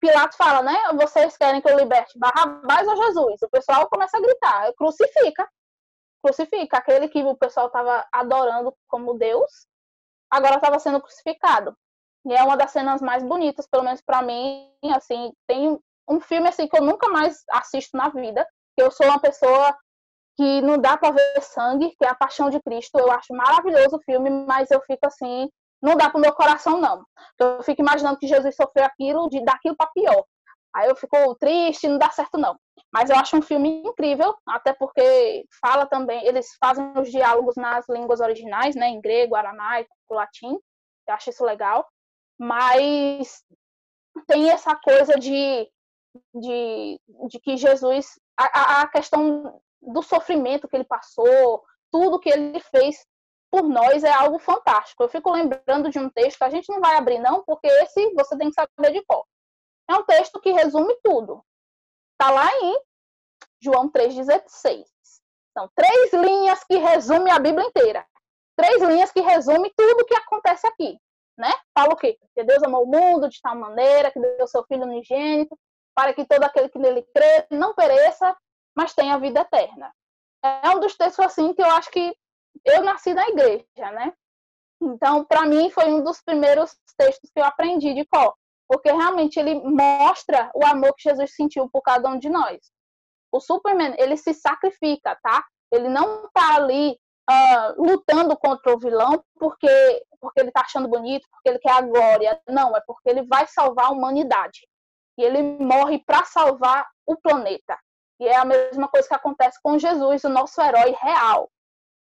[0.00, 0.76] Pilatos fala, né?
[0.94, 3.42] Vocês querem que eu liberte Barrabás ou Jesus?
[3.42, 5.46] O pessoal começa a gritar, crucifica,
[6.24, 6.78] crucifica.
[6.78, 9.66] Aquele que o pessoal estava adorando como Deus,
[10.30, 11.76] agora estava sendo crucificado.
[12.26, 16.48] E é uma das cenas mais bonitas, pelo menos para mim, assim, tem um filme
[16.48, 18.46] assim que eu nunca mais assisto na vida,
[18.76, 19.74] que eu sou uma pessoa
[20.36, 22.98] que não dá para ver sangue, que é a Paixão de Cristo.
[22.98, 25.48] Eu acho maravilhoso o filme, mas eu fico assim,
[25.82, 27.04] não dá pro meu coração, não.
[27.38, 30.24] Eu fico imaginando que Jesus sofreu aquilo, de daquilo para pior.
[30.74, 32.56] Aí eu fico triste, não dá certo, não.
[32.92, 37.88] Mas eu acho um filme incrível, até porque fala também, eles fazem os diálogos nas
[37.88, 40.58] línguas originais, né, em grego, aramaico, latim.
[41.08, 41.86] Eu acho isso legal.
[42.40, 43.44] Mas
[44.26, 45.70] tem essa coisa de,
[46.34, 51.62] de, de que Jesus, a, a questão do sofrimento que ele passou,
[51.92, 53.06] tudo que ele fez
[53.50, 55.02] por nós é algo fantástico.
[55.02, 58.38] Eu fico lembrando de um texto, a gente não vai abrir não, porque esse você
[58.38, 59.26] tem que saber de qual.
[59.90, 61.44] É um texto que resume tudo.
[62.12, 62.80] Está lá em
[63.60, 64.86] João 3,16.
[65.52, 68.06] São três linhas que resumem a Bíblia inteira.
[68.56, 70.98] Três linhas que resumem tudo o que acontece aqui.
[71.40, 71.50] Né?
[71.74, 72.18] Fala o quê?
[72.34, 75.58] Que Deus amou o mundo de tal maneira, que deu seu Filho unigênito,
[75.94, 78.36] para que todo aquele que nele crê não pereça,
[78.76, 79.90] mas tenha vida eterna.
[80.44, 82.14] É um dos textos assim que eu acho que
[82.66, 84.12] eu nasci na igreja, né?
[84.82, 88.34] Então, para mim, foi um dos primeiros textos que eu aprendi de cor,
[88.68, 92.58] porque realmente ele mostra o amor que Jesus sentiu por cada um de nós.
[93.32, 95.42] O Superman, ele se sacrifica, tá?
[95.72, 96.98] Ele não tá ali
[97.30, 101.80] uh, lutando contra o vilão porque, porque ele tá achando bonito, porque ele quer a
[101.80, 102.40] glória.
[102.48, 104.66] Não, é porque ele vai salvar a humanidade.
[105.16, 107.78] E ele morre para salvar o planeta.
[108.18, 111.50] E é a mesma coisa que acontece com Jesus, o nosso herói real.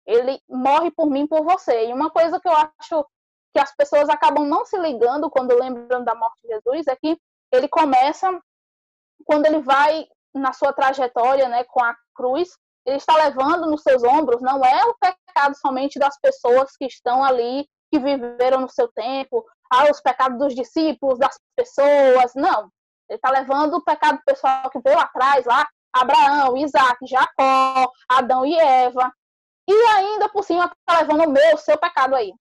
[0.06, 1.86] Ele morre por mim, por você.
[1.86, 3.06] E uma coisa que eu acho
[3.52, 7.16] que as pessoas acabam não se ligando quando lembram da morte de Jesus é que
[7.52, 8.28] ele começa
[9.24, 12.50] quando ele vai na sua trajetória, né, com a cruz,
[12.86, 17.24] ele está levando nos seus ombros não é o pecado somente das pessoas que estão
[17.24, 22.70] ali, que viveram no seu tempo, ah, os pecados dos discípulos, das pessoas, não.
[23.08, 28.58] Ele está levando o pecado pessoal que veio atrás lá, Abraão, Isaac, Jacó, Adão e
[28.58, 29.12] Eva.
[29.68, 32.32] E ainda por cima está levando o meu, o seu pecado aí.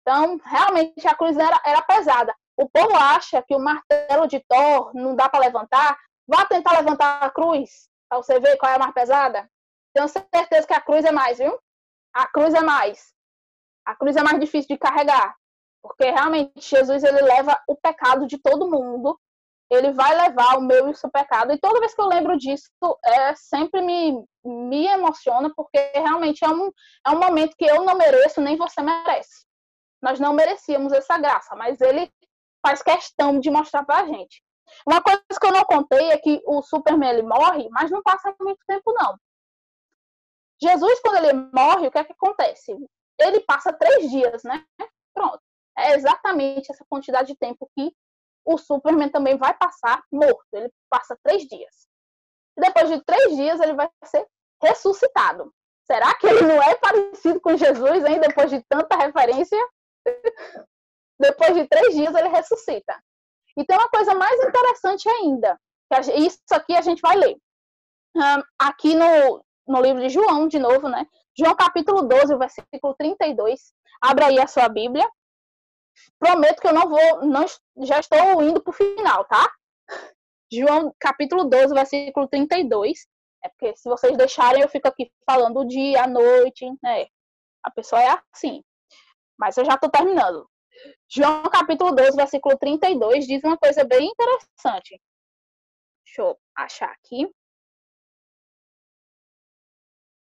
[0.00, 2.34] Então, realmente, a cruz era, era pesada.
[2.56, 5.96] O povo acha que o martelo de Thor não dá para levantar.
[6.28, 9.48] Vá tentar levantar a cruz, para você ver qual é a mais pesada.
[9.94, 11.58] Tenho certeza que a cruz é mais, viu?
[12.14, 13.12] A cruz é mais.
[13.84, 15.34] A cruz é mais difícil de carregar.
[15.82, 19.18] Porque realmente Jesus ele leva o pecado de todo mundo.
[19.70, 21.52] Ele vai levar o meu e o seu pecado.
[21.52, 22.68] E toda vez que eu lembro disso,
[23.04, 26.70] é, sempre me, me emociona, porque realmente é um,
[27.06, 29.46] é um momento que eu não mereço, nem você merece.
[30.02, 32.12] Nós não merecíamos essa graça, mas ele
[32.64, 34.42] faz questão de mostrar pra gente.
[34.86, 38.34] Uma coisa que eu não contei é que o Superman ele morre, mas não passa
[38.40, 39.16] muito tempo, não.
[40.62, 42.72] Jesus, quando ele morre, o que é que acontece?
[43.18, 44.64] Ele passa três dias, né?
[45.12, 45.40] Pronto.
[45.76, 47.92] É exatamente essa quantidade de tempo que
[48.44, 50.46] o Superman também vai passar morto.
[50.52, 51.88] Ele passa três dias.
[52.56, 54.26] Depois de três dias, ele vai ser
[54.62, 55.52] ressuscitado.
[55.84, 58.20] Será que ele não é parecido com Jesus, hein?
[58.20, 59.58] Depois de tanta referência?
[61.18, 63.02] Depois de três dias, ele ressuscita.
[63.56, 65.58] E tem uma coisa mais interessante ainda.
[65.92, 67.36] Que isso aqui a gente vai ler.
[68.14, 71.06] Um, aqui no, no livro de João, de novo, né?
[71.36, 73.72] João capítulo 12, versículo 32.
[74.00, 75.08] Abra aí a sua Bíblia.
[76.18, 77.46] Prometo que eu não vou, não,
[77.84, 79.52] já estou indo para o final, tá?
[80.52, 83.06] João capítulo 12, versículo 32.
[83.44, 87.06] É porque se vocês deixarem, eu fico aqui falando o dia, a noite, né?
[87.62, 88.62] A pessoa é assim.
[89.38, 90.48] Mas eu já estou terminando.
[91.08, 95.00] João capítulo 12, versículo 32 diz uma coisa bem interessante.
[96.04, 97.28] Deixa eu achar aqui.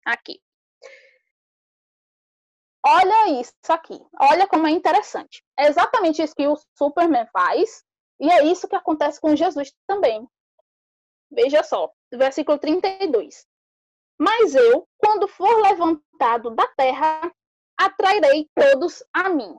[0.05, 0.41] Aqui.
[2.85, 3.99] Olha isso aqui.
[4.19, 5.43] Olha como é interessante.
[5.57, 7.83] É exatamente isso que o Superman faz.
[8.19, 10.27] E é isso que acontece com Jesus também.
[11.31, 13.47] Veja só, versículo 32.
[14.19, 17.33] Mas eu, quando for levantado da terra,
[17.77, 19.57] atrairei todos a mim.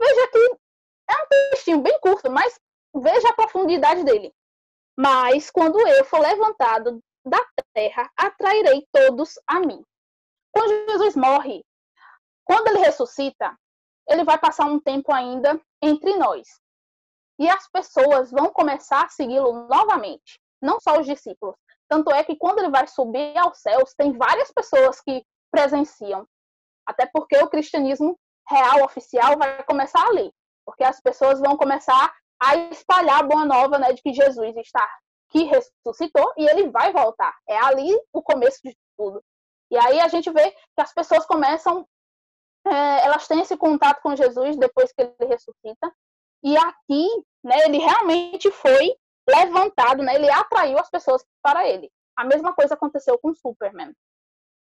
[0.00, 0.56] Veja que
[1.10, 2.58] é um textinho bem curto, mas
[2.94, 4.32] veja a profundidade dele.
[4.96, 7.38] Mas quando eu for levantado da
[7.74, 9.82] terra, atrairei todos a mim.
[10.52, 11.64] Quando Jesus morre,
[12.44, 13.56] quando ele ressuscita,
[14.08, 16.48] ele vai passar um tempo ainda entre nós.
[17.38, 21.54] E as pessoas vão começar a segui-lo novamente, não só os discípulos.
[21.88, 26.26] Tanto é que quando ele vai subir aos céus, tem várias pessoas que presenciam.
[26.86, 30.32] Até porque o cristianismo real, oficial, vai começar ali.
[30.66, 34.88] Porque as pessoas vão começar a espalhar a boa nova né, de que Jesus está,
[35.30, 37.36] que ressuscitou e ele vai voltar.
[37.48, 39.22] É ali o começo de tudo.
[39.70, 41.86] E aí a gente vê que as pessoas começam,
[42.66, 45.94] é, elas têm esse contato com Jesus depois que ele ressuscita.
[46.42, 47.08] E aqui,
[47.44, 48.96] né, ele realmente foi
[49.28, 51.90] levantado, né, ele atraiu as pessoas para ele.
[52.16, 53.92] A mesma coisa aconteceu com Superman.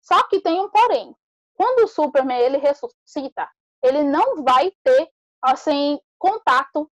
[0.01, 1.15] Só que tem um porém.
[1.55, 3.49] Quando o Superman ele ressuscita,
[3.83, 5.09] ele não vai ter
[5.41, 6.89] assim contato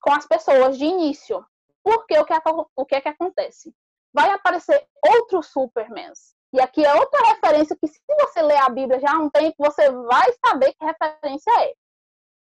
[0.00, 1.44] com as pessoas de início.
[1.82, 2.40] Porque o que, é,
[2.76, 3.74] o que é que acontece?
[4.12, 6.34] Vai aparecer outros Supermans.
[6.52, 9.54] E aqui é outra referência que, se você ler a Bíblia já há um tempo,
[9.58, 11.74] você vai saber que referência é.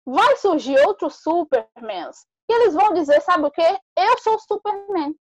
[0.05, 2.25] Vai surgir outros Supermans.
[2.49, 3.79] E eles vão dizer, sabe o quê?
[3.97, 5.15] Eu sou o Superman.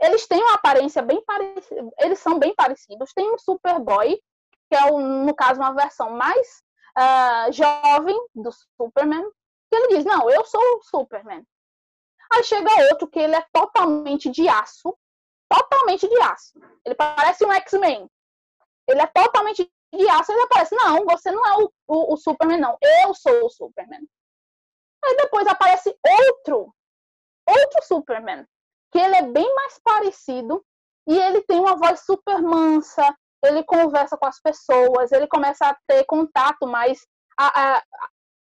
[0.00, 1.90] Eles têm uma aparência bem parecida.
[2.00, 3.12] Eles são bem parecidos.
[3.12, 4.18] Tem um Superboy,
[4.68, 6.62] que é, no caso, uma versão mais
[6.98, 9.22] uh, jovem do Superman,
[9.70, 11.46] que ele diz, não, eu sou o Superman.
[12.32, 14.96] Aí chega outro que ele é totalmente de aço,
[15.48, 16.58] totalmente de aço.
[16.84, 18.10] Ele parece um X-Men.
[18.88, 22.58] Ele é totalmente de aço, ele aparece, não, você não é o, o, o Superman,
[22.58, 24.00] não, eu sou o Superman.
[25.04, 25.94] Aí depois aparece
[26.28, 26.74] outro,
[27.46, 28.46] outro Superman,
[28.90, 30.64] que ele é bem mais parecido
[31.06, 33.14] e ele tem uma voz super mansa,
[33.44, 37.06] ele conversa com as pessoas, ele começa a ter contato mais,
[37.38, 37.84] a, a,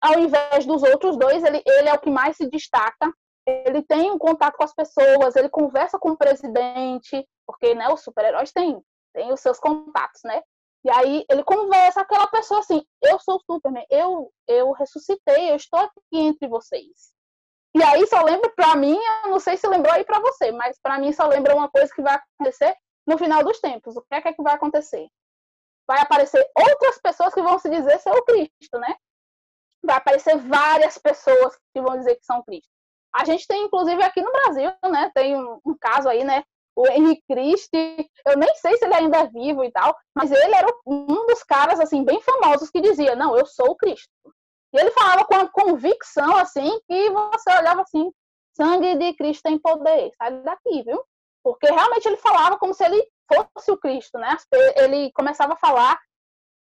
[0.02, 3.12] ao invés dos outros dois, ele, ele é o que mais se destaca.
[3.46, 8.02] Ele tem um contato com as pessoas, ele conversa com o presidente, porque né, os
[8.02, 8.82] super-heróis têm,
[9.14, 10.42] têm os seus contatos, né?
[10.86, 15.52] E aí ele conversa com aquela pessoa assim, eu sou o Superman, eu, eu ressuscitei,
[15.52, 17.14] eu estou aqui entre vocês.
[17.76, 20.78] E aí só lembra para mim, eu não sei se lembrou aí para você, mas
[20.82, 22.76] para mim só lembra uma coisa que vai acontecer
[23.08, 25.08] no final dos tempos, o que é que, é que vai acontecer?
[25.88, 28.96] Vai aparecer outras pessoas que vão se dizer ser o Cristo, né?
[29.84, 32.73] Vai aparecer várias pessoas que vão dizer que são Cristo.
[33.16, 35.12] A gente tem, inclusive, aqui no Brasil, né?
[35.14, 36.44] Tem um, um caso aí, né?
[36.76, 40.56] O Henrique Cristi, eu nem sei se ele ainda é vivo e tal, mas ele
[40.56, 44.10] era um dos caras, assim, bem famosos que dizia, não, eu sou o Cristo.
[44.74, 48.12] E ele falava com uma convicção, assim, que você olhava assim,
[48.56, 51.04] sangue de Cristo tem poder, sai daqui, viu?
[51.44, 54.36] Porque realmente ele falava como se ele fosse o Cristo, né?
[54.76, 56.00] Ele começava a falar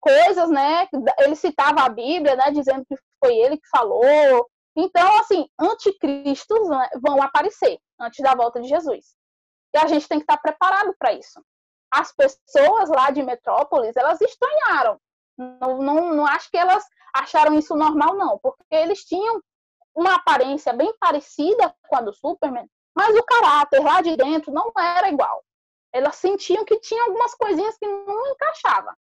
[0.02, 0.88] coisas, né?
[1.20, 2.52] Ele citava a Bíblia, né?
[2.52, 4.48] Dizendo que foi ele que falou.
[4.76, 6.60] Então, assim, anticristos
[7.02, 9.16] vão aparecer antes da volta de Jesus.
[9.74, 11.42] E a gente tem que estar preparado para isso.
[11.92, 15.00] As pessoas lá de Metrópolis, elas estranharam.
[15.38, 19.42] Não, não, não acho que elas acharam isso normal, não, porque eles tinham
[19.94, 24.72] uma aparência bem parecida com a do Superman, mas o caráter lá de dentro não
[24.78, 25.44] era igual.
[25.94, 28.94] Elas sentiam que tinha algumas coisinhas que não encaixavam.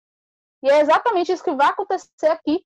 [0.61, 2.63] E é exatamente isso que vai acontecer aqui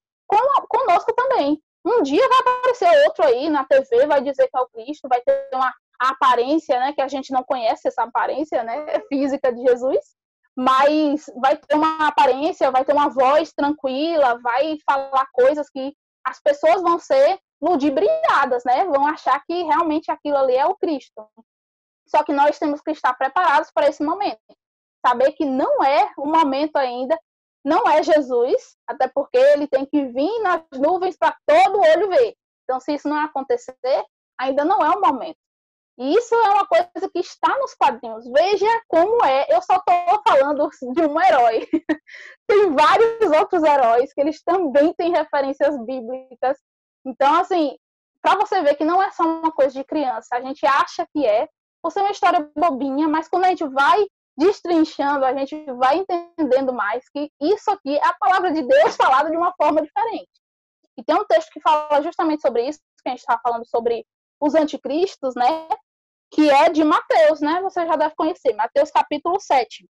[0.67, 1.61] conosco também.
[1.87, 5.21] Um dia vai aparecer outro aí na TV, vai dizer que é o Cristo, vai
[5.21, 8.75] ter uma aparência, né, que a gente não conhece essa aparência, né,
[9.07, 9.99] física de Jesus,
[10.55, 16.41] mas vai ter uma aparência, vai ter uma voz tranquila, vai falar coisas que as
[16.41, 18.83] pessoas vão ser ludibriadas, né?
[18.85, 21.25] Vão achar que realmente aquilo ali é o Cristo.
[22.07, 24.39] Só que nós temos que estar preparados para esse momento.
[25.05, 27.17] Saber que não é o momento ainda,
[27.67, 32.35] não é Jesus, até porque ele tem que vir nas nuvens para todo olho ver.
[32.63, 33.75] Então, se isso não acontecer,
[34.39, 35.37] ainda não é o momento.
[35.99, 38.27] E isso é uma coisa que está nos quadrinhos.
[38.29, 39.47] Veja como é.
[39.49, 41.67] Eu só estou falando de um herói.
[42.47, 46.57] Tem vários outros heróis que eles também têm referências bíblicas
[47.07, 47.77] então, assim,
[48.21, 51.25] para você ver que não é só uma coisa de criança, a gente acha que
[51.25, 51.47] é,
[51.81, 54.05] por ser uma história bobinha, mas quando a gente vai
[54.37, 59.31] destrinchando, a gente vai entendendo mais que isso aqui é a palavra de Deus falada
[59.31, 60.29] de uma forma diferente.
[60.95, 64.05] E tem um texto que fala justamente sobre isso, que a gente está falando sobre
[64.39, 65.67] os anticristos, né?
[66.31, 67.61] Que é de Mateus, né?
[67.61, 69.87] Você já deve conhecer, Mateus capítulo 7.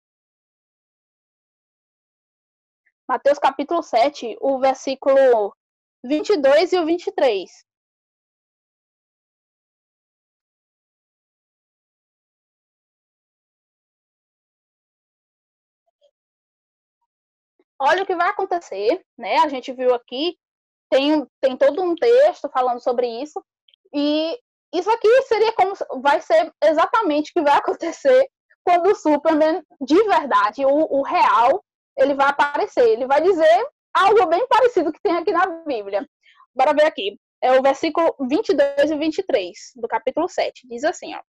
[3.08, 5.54] Mateus capítulo 7, o versículo
[6.02, 7.50] 22 e o 23.
[17.84, 19.38] Olha o que vai acontecer, né?
[19.38, 20.36] A gente viu aqui,
[20.90, 23.44] tem, tem todo um texto falando sobre isso,
[23.92, 24.38] e
[24.72, 25.72] isso aqui seria como
[26.02, 28.26] vai ser exatamente o que vai acontecer
[28.64, 31.62] quando o Superman, de verdade, o, o real,
[31.98, 32.88] ele vai aparecer.
[32.88, 36.08] Ele vai dizer algo bem parecido que tem aqui na Bíblia.
[36.54, 37.18] Bora ver aqui.
[37.42, 40.66] É o versículo 22 e 23 do capítulo 7.
[40.66, 41.20] Diz assim, ó.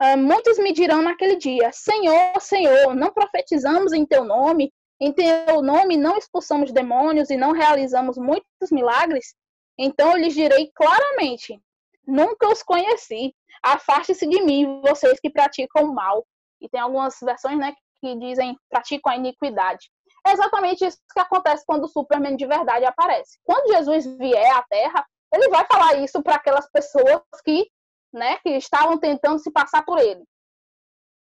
[0.00, 4.72] Ah, muitos me dirão naquele dia: Senhor, Senhor, não profetizamos em teu nome?
[5.00, 9.34] Em teu nome não expulsamos demônios e não realizamos muitos milagres?
[9.78, 11.60] Então eu lhes direi claramente:
[12.06, 13.34] Nunca os conheci.
[13.62, 16.26] Afaste-se de mim, vocês que praticam o mal.
[16.60, 19.90] E tem algumas versões, né, que dizem praticam a iniquidade.
[20.26, 23.38] É exatamente isso que acontece quando o Superman de verdade aparece.
[23.44, 27.70] Quando Jesus vier à Terra, ele vai falar isso para aquelas pessoas que,
[28.12, 30.24] né, que estavam tentando se passar por ele.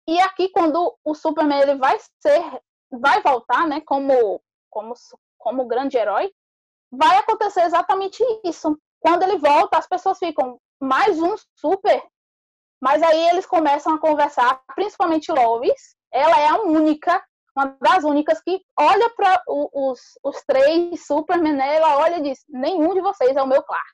[0.08, 2.62] E aqui quando o Superman ele vai ser,
[3.00, 4.94] vai voltar, né, como como
[5.38, 6.32] como grande herói,
[6.92, 8.78] vai acontecer exatamente isso.
[9.00, 12.02] Quando ele volta, as pessoas ficam mais um super,
[12.82, 15.96] mas aí eles começam a conversar, principalmente Lois.
[16.12, 17.22] Ela é a única
[17.56, 21.76] uma das únicas que olha para os, os três Superman, né?
[21.76, 23.94] ela olha e diz: nenhum de vocês é o meu Clark.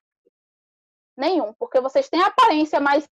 [1.18, 3.08] Nenhum, porque vocês têm aparência, mas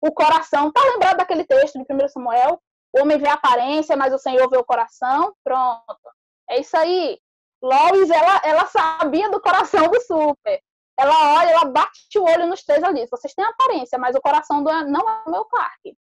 [0.00, 0.72] o coração.
[0.72, 2.60] Tá lembrado daquele texto de 1 Samuel?
[2.92, 5.34] O homem vê a aparência, mas o Senhor vê o coração.
[5.44, 5.98] Pronto.
[6.48, 7.18] É isso aí.
[7.62, 10.60] Lois, ela, ela sabia do coração do Super.
[10.98, 14.62] Ela olha, ela bate o olho nos três, diz: vocês têm aparência, mas o coração
[14.62, 15.96] do, não é do meu Clark.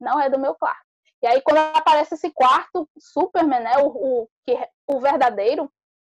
[0.00, 0.80] Não é do meu Clark.
[1.22, 4.56] E aí, quando aparece esse quarto Superman, né, o, o, que,
[4.86, 5.70] o verdadeiro,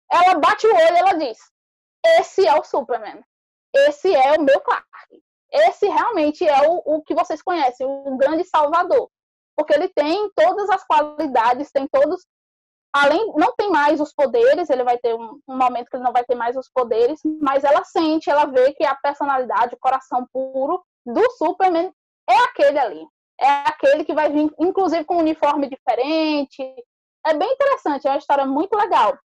[0.09, 1.37] ela bate o olho e ela diz:
[2.19, 3.21] Esse é o Superman.
[3.73, 4.87] Esse é o meu Clark.
[5.51, 9.09] Esse realmente é o, o que vocês conhecem, o grande salvador.
[9.55, 12.25] Porque ele tem todas as qualidades, tem todos.
[12.95, 16.13] Além, não tem mais os poderes, ele vai ter um, um momento que ele não
[16.13, 20.27] vai ter mais os poderes, mas ela sente, ela vê que a personalidade, o coração
[20.31, 21.91] puro do Superman
[22.29, 23.07] é aquele ali
[23.39, 26.63] é aquele que vai vir, inclusive, com um uniforme diferente.
[27.25, 29.17] É bem interessante, é uma história muito legal.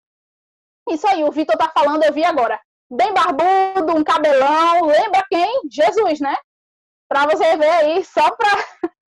[0.89, 2.59] Isso aí, o Vitor tá falando, eu vi agora.
[2.89, 5.61] Bem barbudo, um cabelão, lembra quem?
[5.69, 6.35] Jesus, né?
[7.09, 8.31] Para você ver aí, só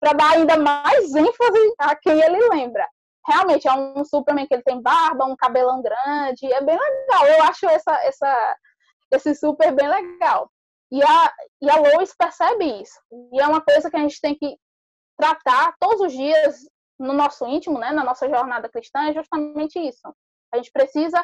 [0.01, 2.89] para dar ainda mais ênfase a quem ele lembra.
[3.25, 7.27] Realmente é um Superman que ele tem barba, um cabelão grande, é bem legal.
[7.27, 8.57] Eu acho essa, essa,
[9.11, 10.51] esse super bem legal.
[10.91, 12.99] E a, e a Lois percebe isso.
[13.31, 14.57] E é uma coisa que a gente tem que
[15.17, 16.57] tratar todos os dias
[16.99, 20.01] no nosso íntimo, né, na nossa jornada cristã, é justamente isso.
[20.51, 21.23] A gente precisa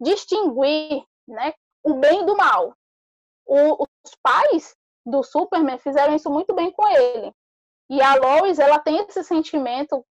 [0.00, 1.52] distinguir né,
[1.82, 2.74] o bem do mal.
[3.46, 7.32] O, os pais, do Superman fizeram isso muito bem com ele.
[7.90, 10.04] E a Lois, ela tem esse sentimento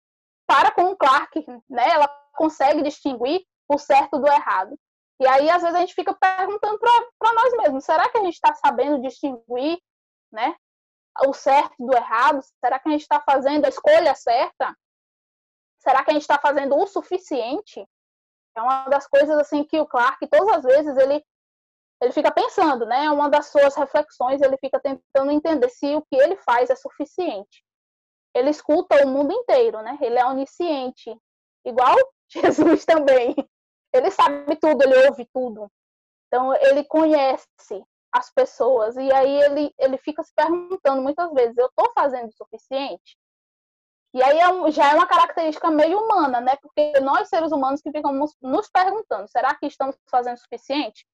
[0.47, 1.89] para com o Clark, né?
[1.91, 4.79] Ela consegue distinguir o certo do errado.
[5.20, 8.35] E aí, às vezes, a gente fica perguntando para nós mesmos: será que a gente
[8.35, 9.79] está sabendo distinguir
[10.33, 10.55] né,
[11.27, 12.41] o certo do errado?
[12.64, 14.77] Será que a gente está fazendo a escolha certa?
[15.79, 17.87] Será que a gente está fazendo o suficiente?
[18.57, 21.25] É uma das coisas assim que o Clark, todas as vezes, ele,
[22.03, 23.05] ele fica pensando, né?
[23.05, 26.74] É uma das suas reflexões, ele fica tentando entender se o que ele faz é
[26.74, 27.64] suficiente.
[28.34, 29.96] Ele escuta o mundo inteiro, né?
[30.00, 31.16] Ele é onisciente,
[31.64, 31.96] igual
[32.28, 33.36] Jesus também.
[33.92, 35.70] Ele sabe tudo, ele ouve tudo.
[36.26, 37.46] Então, ele conhece
[38.11, 38.96] as pessoas.
[38.96, 43.16] E aí ele, ele fica se perguntando muitas vezes: eu estou fazendo o suficiente?
[44.12, 46.57] E aí é, já é uma característica meio humana, né?
[46.57, 51.07] Porque nós, seres humanos, que ficamos nos perguntando: será que estamos fazendo o suficiente?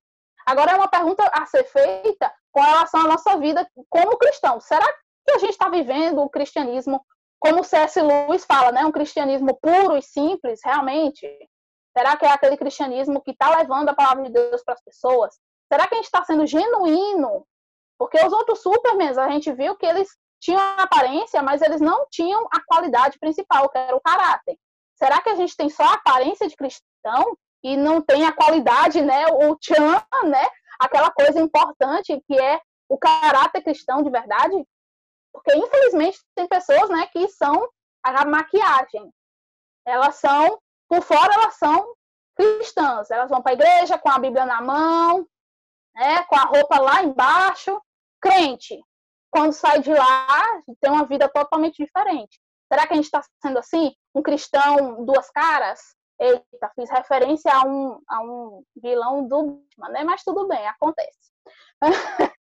[0.49, 4.59] Agora é uma pergunta a ser feita com relação à nossa vida como cristão.
[4.63, 4.87] Será
[5.27, 7.05] que a gente está vivendo o cristianismo
[7.39, 8.01] como o C.S.
[8.01, 8.83] Lewis fala, né?
[8.83, 11.29] Um cristianismo puro e simples, realmente?
[11.95, 15.35] Será que é aquele cristianismo que está levando a palavra de Deus para as pessoas?
[15.71, 17.47] Será que a gente está sendo genuíno?
[17.99, 20.09] Porque os outros Supermans, a gente viu que eles
[20.41, 24.57] tinham a aparência, mas eles não tinham a qualidade principal, que era o caráter.
[24.95, 29.01] Será que a gente tem só a aparência de cristão e não tem a qualidade,
[29.03, 29.27] né?
[29.27, 30.47] O tchan, né?
[30.79, 34.65] Aquela coisa importante que é o caráter cristão de verdade?
[35.33, 37.69] Porque, infelizmente, tem pessoas, né, que são
[38.03, 39.13] a maquiagem.
[39.85, 41.95] Elas são por fora elas são
[42.35, 45.27] cristãs, elas vão para a igreja com a Bíblia na mão,
[45.95, 47.81] né, com a roupa lá embaixo,
[48.21, 48.81] crente.
[49.31, 52.41] Quando sai de lá, tem uma vida totalmente diferente.
[52.73, 53.95] Será que a gente está sendo assim?
[54.15, 55.81] Um cristão duas caras?
[56.21, 60.03] Eita, fiz referência a um, a um vilão do né?
[60.05, 61.33] Mas tudo bem, acontece.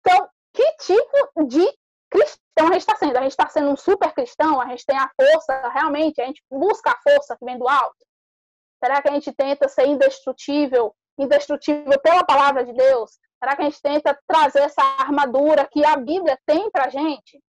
[0.00, 1.66] então, que tipo de
[2.10, 3.16] cristão a gente está sendo?
[3.16, 4.60] A gente está sendo um super cristão?
[4.60, 6.20] A gente tem a força, realmente?
[6.20, 8.06] A gente busca a força que vem do alto?
[8.82, 13.18] Será que a gente tenta ser indestrutível, indestrutível pela palavra de Deus?
[13.38, 17.42] Será que a gente tenta trazer essa armadura que a Bíblia tem para a gente?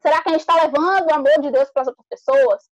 [0.00, 2.68] Será que a gente está levando o amor de Deus para as outras pessoas?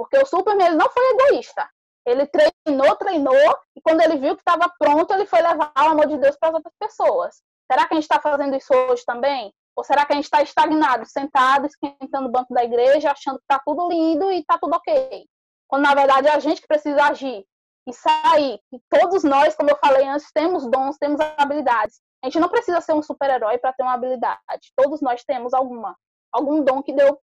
[0.00, 1.68] Porque o Superman ele não foi egoísta.
[2.06, 6.06] Ele treinou, treinou, e quando ele viu que estava pronto, ele foi levar o amor
[6.06, 7.42] de Deus para as outras pessoas.
[7.70, 9.52] Será que a gente está fazendo isso hoje também?
[9.76, 13.44] Ou será que a gente está estagnado, sentado, esquentando o banco da igreja, achando que
[13.44, 15.26] está tudo lindo e está tudo ok?
[15.68, 17.44] Quando na verdade é a gente que precisa agir
[17.86, 18.58] e sair.
[18.72, 22.00] E todos nós, como eu falei antes, temos dons, temos habilidades.
[22.24, 24.72] A gente não precisa ser um super-herói para ter uma habilidade.
[24.74, 25.94] Todos nós temos alguma,
[26.32, 27.20] algum dom que deu,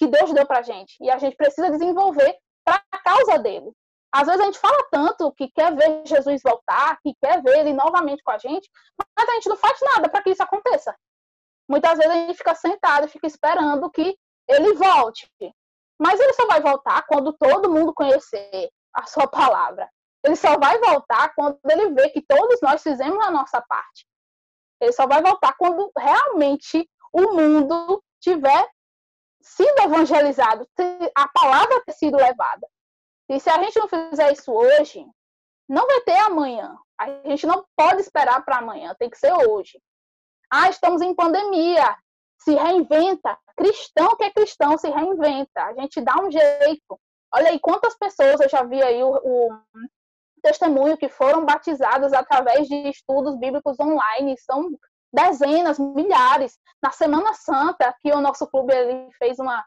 [0.00, 2.34] que Deus deu para gente e a gente precisa desenvolver
[2.64, 3.70] para a causa dele.
[4.10, 7.74] Às vezes a gente fala tanto que quer ver Jesus voltar, que quer ver ele
[7.74, 8.66] novamente com a gente,
[8.98, 10.96] mas a gente não faz nada para que isso aconteça.
[11.68, 14.16] Muitas vezes a gente fica sentado, fica esperando que
[14.48, 15.30] ele volte.
[16.00, 19.86] Mas ele só vai voltar quando todo mundo conhecer a sua palavra.
[20.24, 24.06] Ele só vai voltar quando ele vê que todos nós fizemos a nossa parte.
[24.80, 28.66] Ele só vai voltar quando realmente o mundo tiver
[29.40, 30.66] sido evangelizado,
[31.16, 32.66] a palavra ter sido levada.
[33.28, 35.06] E se a gente não fizer isso hoje,
[35.68, 36.76] não vai ter amanhã.
[36.98, 39.80] A gente não pode esperar para amanhã, tem que ser hoje.
[40.50, 41.96] Ah, estamos em pandemia.
[42.40, 43.38] Se reinventa.
[43.56, 45.62] Cristão que é cristão se reinventa.
[45.62, 47.00] A gente dá um jeito.
[47.32, 49.60] Olha aí quantas pessoas eu já vi aí o, o
[50.42, 54.36] testemunho que foram batizadas através de estudos bíblicos online.
[54.38, 54.70] São
[55.12, 56.58] dezenas, milhares.
[56.82, 59.64] Na Semana Santa, que o nosso clube ele fez uma,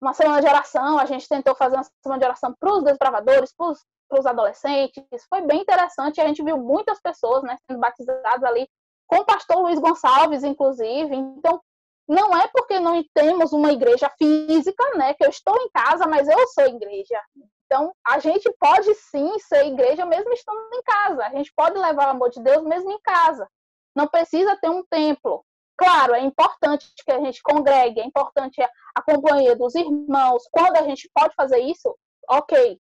[0.00, 3.54] uma semana de oração, a gente tentou fazer uma semana de oração para os desbravadores,
[3.54, 5.04] para os adolescentes.
[5.28, 6.20] Foi bem interessante.
[6.20, 8.68] A gente viu muitas pessoas né, sendo batizadas ali
[9.06, 11.14] com o pastor Luiz Gonçalves, inclusive.
[11.14, 11.60] Então,
[12.08, 15.14] não é porque não temos uma igreja física, né?
[15.14, 17.20] Que eu estou em casa, mas eu sou igreja.
[17.66, 21.24] Então, a gente pode sim ser igreja mesmo estando em casa.
[21.26, 23.48] A gente pode levar o amor de Deus mesmo em casa.
[23.94, 25.44] Não precisa ter um templo.
[25.76, 30.42] Claro, é importante que a gente congregue, é importante a companhia dos irmãos.
[30.50, 31.96] Quando a gente pode fazer isso,
[32.28, 32.78] ok.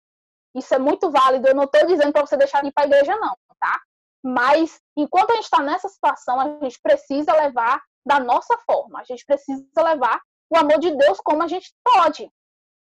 [0.55, 1.47] Isso é muito válido.
[1.47, 3.79] Eu não estou dizendo para você deixar de ir para a igreja, não, tá?
[4.23, 8.99] Mas, enquanto a gente está nessa situação, a gente precisa levar da nossa forma.
[8.99, 12.31] A gente precisa levar o amor de Deus como a gente pode.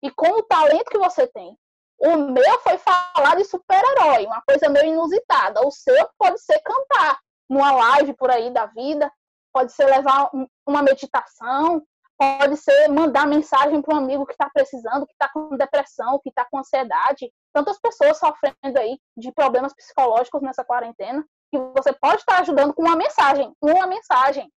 [0.03, 1.57] E com o talento que você tem.
[1.99, 5.66] O meu foi falar de super-herói, uma coisa meio inusitada.
[5.66, 7.18] O seu pode ser cantar
[7.50, 9.12] numa live por aí da vida,
[9.54, 10.30] pode ser levar
[10.66, 11.86] uma meditação,
[12.18, 16.30] pode ser mandar mensagem para um amigo que está precisando, que está com depressão, que
[16.30, 17.32] está com ansiedade.
[17.54, 22.82] Tantas pessoas sofrendo aí de problemas psicológicos nessa quarentena, que você pode estar ajudando com
[22.82, 24.52] uma mensagem, uma mensagem.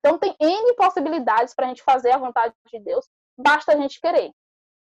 [0.00, 3.06] Então tem N possibilidades para a gente fazer a vontade de Deus,
[3.36, 4.32] basta a gente querer.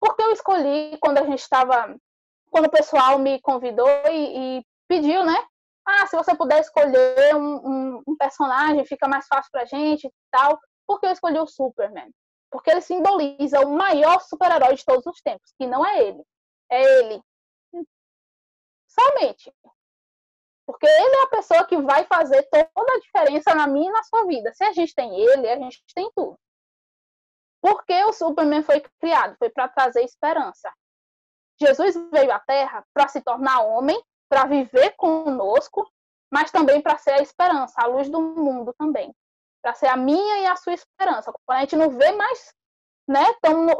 [0.00, 1.96] Porque eu escolhi quando a gente estava,
[2.50, 5.36] quando o pessoal me convidou e, e, pediu, né?
[5.86, 10.12] Ah, se você puder escolher um, um, um personagem, fica mais fácil pra gente e
[10.30, 10.58] tal.
[10.86, 12.10] Porque eu escolhi o Superman?
[12.50, 16.22] Porque ele simboliza o maior super-herói de todos os tempos, que não é ele,
[16.70, 17.22] é ele.
[18.86, 19.52] Somente.
[20.66, 24.02] Porque ele é a pessoa que vai fazer toda a diferença na minha e na
[24.04, 24.52] sua vida.
[24.54, 26.38] Se a gente tem ele, a gente tem tudo.
[27.60, 29.36] Por que o Superman foi criado?
[29.38, 30.72] Foi para trazer esperança.
[31.60, 34.00] Jesus veio à Terra para se tornar homem,
[34.34, 35.88] para viver conosco,
[36.28, 39.14] mas também para ser a esperança, a luz do mundo também.
[39.62, 41.32] Para ser a minha e a sua esperança.
[41.46, 42.52] Quando a gente não vê mais,
[43.08, 43.24] né?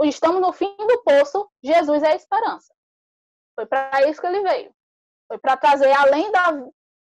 [0.05, 2.73] estamos no fim do poço, Jesus é a esperança.
[3.57, 4.73] Foi para isso que ele veio.
[5.27, 6.53] Foi para trazer, além da,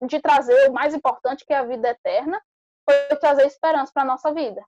[0.06, 2.38] de trazer o mais importante, que é a vida eterna,
[2.84, 4.62] foi trazer esperança para a nossa vida.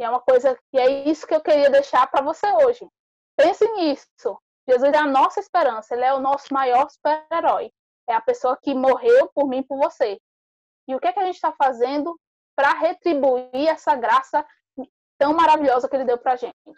[0.00, 2.88] E é uma coisa que é isso que eu queria deixar para você hoje.
[3.36, 4.40] Pense nisso.
[4.66, 7.70] Jesus é a nossa esperança, ele é o nosso maior super-herói.
[8.12, 10.20] É a pessoa que morreu por mim por você.
[10.86, 12.14] E o que, é que a gente está fazendo
[12.54, 14.46] para retribuir essa graça
[15.18, 16.54] tão maravilhosa que ele deu para a gente?
[16.66, 16.74] O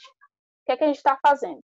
[0.64, 1.61] que é que a gente está fazendo?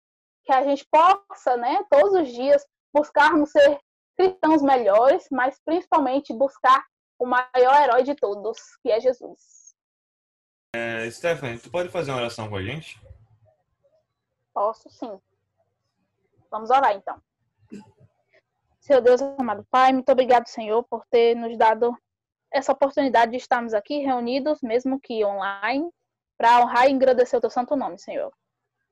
[0.44, 3.80] Que a gente possa, né, todos os dias, buscarmos ser
[4.18, 6.84] cristãos melhores, mas principalmente buscar
[7.18, 9.74] o maior herói de todos, que é Jesus.
[10.76, 13.00] É, Stephanie, tu pode fazer uma oração com a gente?
[14.52, 15.18] Posso sim.
[16.50, 17.18] Vamos orar então.
[18.84, 21.96] Senhor Deus, amado Pai, muito obrigado, Senhor, por ter nos dado
[22.52, 25.90] essa oportunidade de estarmos aqui reunidos, mesmo que online,
[26.36, 28.30] para honrar e engrandecer o teu santo nome, Senhor.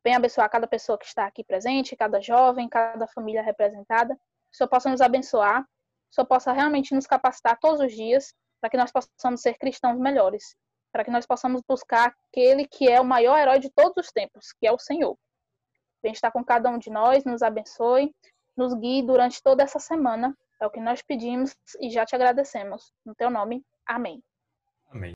[0.02, 4.56] Venha abençoar cada pessoa que está aqui presente, cada jovem, cada família representada que o
[4.56, 5.68] Senhor possa nos abençoar, que
[6.12, 8.32] o Senhor possa realmente nos capacitar todos os dias
[8.62, 10.56] para que nós possamos ser cristãos melhores,
[10.90, 14.54] para que nós possamos buscar aquele que é o maior herói de todos os tempos,
[14.58, 15.18] que é o Senhor.
[16.02, 18.10] Vem estar com cada um de nós, nos abençoe,
[18.56, 20.36] nos guie durante toda essa semana.
[20.60, 22.92] É o que nós pedimos e já te agradecemos.
[23.04, 24.22] No teu nome, amém.
[24.90, 25.12] Amém.